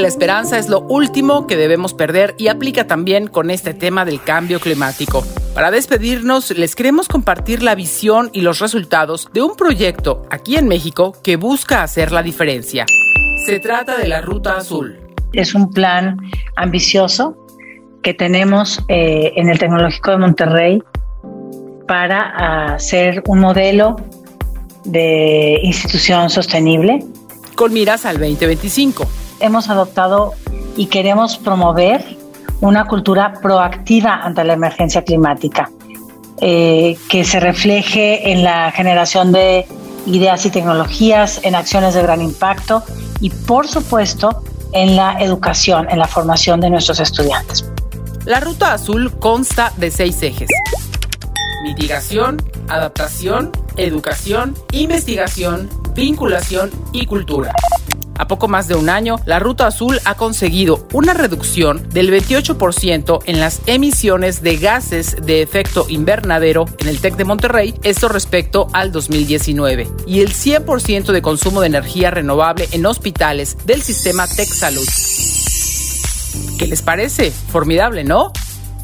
La 0.00 0.08
esperanza 0.08 0.58
es 0.58 0.68
lo 0.68 0.80
último 0.80 1.46
que 1.46 1.56
debemos 1.56 1.94
perder 1.94 2.34
y 2.38 2.48
aplica 2.48 2.86
también 2.86 3.26
con 3.26 3.50
este 3.50 3.74
tema 3.74 4.04
del 4.04 4.22
cambio 4.22 4.58
climático. 4.58 5.24
Para 5.54 5.70
despedirnos, 5.70 6.50
les 6.52 6.74
queremos 6.74 7.08
compartir 7.08 7.62
la 7.62 7.74
visión 7.74 8.30
y 8.32 8.40
los 8.40 8.60
resultados 8.60 9.28
de 9.32 9.42
un 9.42 9.56
proyecto 9.56 10.22
aquí 10.30 10.56
en 10.56 10.68
México 10.68 11.14
que 11.22 11.36
busca 11.36 11.82
hacer 11.82 12.12
la 12.12 12.22
diferencia. 12.22 12.86
Se 13.46 13.60
trata 13.60 13.98
de 13.98 14.08
la 14.08 14.20
Ruta 14.22 14.56
Azul. 14.56 14.98
Es 15.32 15.54
un 15.54 15.70
plan 15.70 16.16
ambicioso 16.56 17.36
que 18.02 18.14
tenemos 18.14 18.82
eh, 18.88 19.32
en 19.36 19.48
el 19.48 19.58
Tecnológico 19.58 20.12
de 20.12 20.18
Monterrey 20.18 20.82
para 21.86 22.74
hacer 22.74 23.22
un 23.26 23.40
modelo 23.40 23.96
de 24.84 25.60
institución 25.62 26.30
sostenible. 26.30 27.04
Con 27.54 27.72
miras 27.72 28.06
al 28.06 28.18
2025 28.18 29.06
hemos 29.40 29.68
adoptado 29.68 30.34
y 30.76 30.86
queremos 30.86 31.38
promover 31.38 32.16
una 32.60 32.86
cultura 32.86 33.34
proactiva 33.42 34.20
ante 34.22 34.44
la 34.44 34.52
emergencia 34.52 35.02
climática, 35.02 35.70
eh, 36.40 36.96
que 37.08 37.24
se 37.24 37.40
refleje 37.40 38.32
en 38.32 38.44
la 38.44 38.70
generación 38.70 39.32
de 39.32 39.66
ideas 40.06 40.44
y 40.46 40.50
tecnologías, 40.50 41.40
en 41.42 41.54
acciones 41.54 41.94
de 41.94 42.02
gran 42.02 42.20
impacto 42.20 42.82
y, 43.20 43.30
por 43.30 43.66
supuesto, 43.66 44.42
en 44.72 44.96
la 44.96 45.20
educación, 45.20 45.88
en 45.90 45.98
la 45.98 46.06
formación 46.06 46.60
de 46.60 46.70
nuestros 46.70 47.00
estudiantes. 47.00 47.64
La 48.24 48.40
Ruta 48.40 48.74
Azul 48.74 49.12
consta 49.18 49.72
de 49.76 49.90
seis 49.90 50.22
ejes. 50.22 50.48
Mitigación, 51.62 52.36
adaptación, 52.68 53.50
educación, 53.76 54.54
investigación, 54.72 55.68
vinculación 55.94 56.70
y 56.92 57.06
cultura. 57.06 57.52
A 58.20 58.28
poco 58.28 58.48
más 58.48 58.68
de 58.68 58.74
un 58.74 58.90
año, 58.90 59.16
la 59.24 59.38
Ruta 59.38 59.66
Azul 59.66 59.98
ha 60.04 60.14
conseguido 60.14 60.86
una 60.92 61.14
reducción 61.14 61.88
del 61.88 62.12
28% 62.12 63.20
en 63.24 63.40
las 63.40 63.62
emisiones 63.64 64.42
de 64.42 64.58
gases 64.58 65.16
de 65.24 65.40
efecto 65.40 65.86
invernadero 65.88 66.66
en 66.80 66.88
el 66.88 67.00
TEC 67.00 67.16
de 67.16 67.24
Monterrey, 67.24 67.74
esto 67.82 68.10
respecto 68.10 68.68
al 68.74 68.92
2019, 68.92 69.88
y 70.06 70.20
el 70.20 70.34
100% 70.34 71.12
de 71.12 71.22
consumo 71.22 71.62
de 71.62 71.68
energía 71.68 72.10
renovable 72.10 72.68
en 72.72 72.84
hospitales 72.84 73.56
del 73.64 73.80
sistema 73.80 74.26
TEC 74.26 74.48
Salud. 74.48 74.86
¿Qué 76.58 76.66
les 76.66 76.82
parece? 76.82 77.30
Formidable, 77.30 78.04
¿no? 78.04 78.34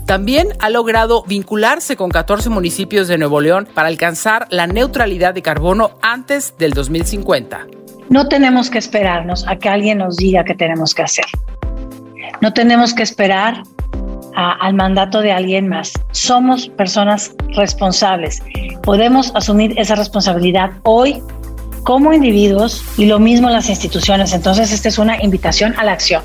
También 0.07 0.49
ha 0.61 0.70
logrado 0.70 1.25
vincularse 1.25 1.94
con 1.94 2.09
14 2.09 2.49
municipios 2.49 3.07
de 3.07 3.18
Nuevo 3.18 3.42
León 3.42 3.68
para 3.75 3.88
alcanzar 3.88 4.46
la 4.49 4.66
neutralidad 4.66 5.35
de 5.35 5.42
carbono 5.42 5.99
antes 6.01 6.55
del 6.57 6.72
2050. 6.72 7.66
No 8.08 8.28
tenemos 8.28 8.70
que 8.70 8.78
esperarnos 8.78 9.46
a 9.48 9.56
que 9.56 9.68
alguien 9.68 9.98
nos 9.98 10.16
diga 10.16 10.44
qué 10.44 10.54
tenemos 10.54 10.94
que 10.94 11.02
hacer. 11.02 11.24
No 12.40 12.52
tenemos 12.52 12.94
que 12.94 13.02
esperar 13.02 13.62
al 14.34 14.74
mandato 14.74 15.20
de 15.20 15.32
alguien 15.32 15.68
más. 15.68 15.92
Somos 16.12 16.68
personas 16.68 17.34
responsables. 17.56 18.42
Podemos 18.82 19.32
asumir 19.34 19.78
esa 19.78 19.94
responsabilidad 19.94 20.70
hoy 20.84 21.22
como 21.82 22.12
individuos 22.12 22.84
y 22.96 23.06
lo 23.06 23.18
mismo 23.18 23.48
las 23.48 23.68
instituciones. 23.68 24.32
Entonces, 24.32 24.72
esta 24.72 24.88
es 24.88 24.98
una 24.98 25.22
invitación 25.22 25.74
a 25.78 25.84
la 25.84 25.92
acción. 25.92 26.22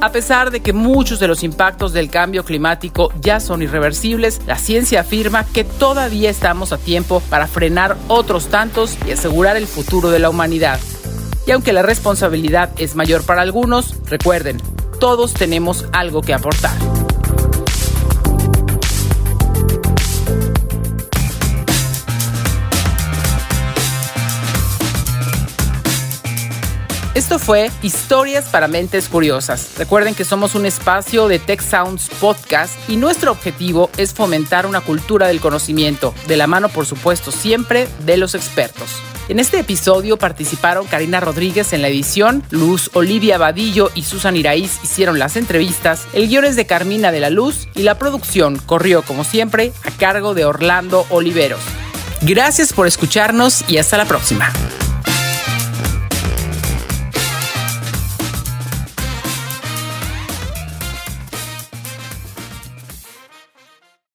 A 0.00 0.10
pesar 0.10 0.50
de 0.50 0.60
que 0.60 0.72
muchos 0.72 1.20
de 1.20 1.28
los 1.28 1.44
impactos 1.44 1.92
del 1.92 2.10
cambio 2.10 2.44
climático 2.44 3.12
ya 3.20 3.38
son 3.38 3.62
irreversibles, 3.62 4.40
la 4.46 4.58
ciencia 4.58 5.02
afirma 5.02 5.44
que 5.44 5.62
todavía 5.62 6.30
estamos 6.30 6.72
a 6.72 6.78
tiempo 6.78 7.22
para 7.30 7.46
frenar 7.46 7.96
otros 8.08 8.48
tantos 8.48 8.98
y 9.06 9.12
asegurar 9.12 9.56
el 9.56 9.68
futuro 9.68 10.10
de 10.10 10.18
la 10.18 10.30
humanidad. 10.30 10.80
Y 11.46 11.50
aunque 11.50 11.72
la 11.72 11.82
responsabilidad 11.82 12.70
es 12.78 12.94
mayor 12.94 13.24
para 13.24 13.42
algunos, 13.42 13.96
recuerden, 14.06 14.58
todos 15.00 15.34
tenemos 15.34 15.86
algo 15.92 16.22
que 16.22 16.34
aportar. 16.34 16.76
Esto 27.14 27.38
fue 27.38 27.70
Historias 27.82 28.46
para 28.46 28.68
Mentes 28.68 29.10
Curiosas. 29.10 29.72
Recuerden 29.76 30.14
que 30.14 30.24
somos 30.24 30.54
un 30.54 30.64
espacio 30.64 31.28
de 31.28 31.38
Tech 31.38 31.60
Sounds 31.60 32.08
Podcast 32.18 32.74
y 32.88 32.96
nuestro 32.96 33.32
objetivo 33.32 33.90
es 33.98 34.14
fomentar 34.14 34.64
una 34.64 34.80
cultura 34.80 35.26
del 35.26 35.38
conocimiento, 35.38 36.14
de 36.26 36.38
la 36.38 36.46
mano 36.46 36.70
por 36.70 36.86
supuesto 36.86 37.30
siempre 37.30 37.86
de 38.06 38.16
los 38.16 38.34
expertos. 38.34 38.88
En 39.28 39.40
este 39.40 39.58
episodio 39.58 40.16
participaron 40.16 40.86
Karina 40.86 41.20
Rodríguez 41.20 41.74
en 41.74 41.82
la 41.82 41.88
edición, 41.88 42.44
Luz 42.48 42.88
Olivia 42.94 43.36
Vadillo 43.36 43.90
y 43.94 44.04
Susan 44.04 44.34
Iraíz 44.34 44.80
hicieron 44.82 45.18
las 45.18 45.36
entrevistas, 45.36 46.06
el 46.14 46.28
guion 46.28 46.46
es 46.46 46.56
de 46.56 46.64
Carmina 46.64 47.12
de 47.12 47.20
la 47.20 47.28
Luz 47.28 47.68
y 47.74 47.82
la 47.82 47.98
producción 47.98 48.56
corrió 48.56 49.02
como 49.02 49.24
siempre 49.24 49.74
a 49.84 49.90
cargo 49.90 50.32
de 50.32 50.46
Orlando 50.46 51.04
Oliveros. 51.10 51.60
Gracias 52.22 52.72
por 52.72 52.86
escucharnos 52.86 53.68
y 53.68 53.76
hasta 53.76 53.98
la 53.98 54.06
próxima. 54.06 54.50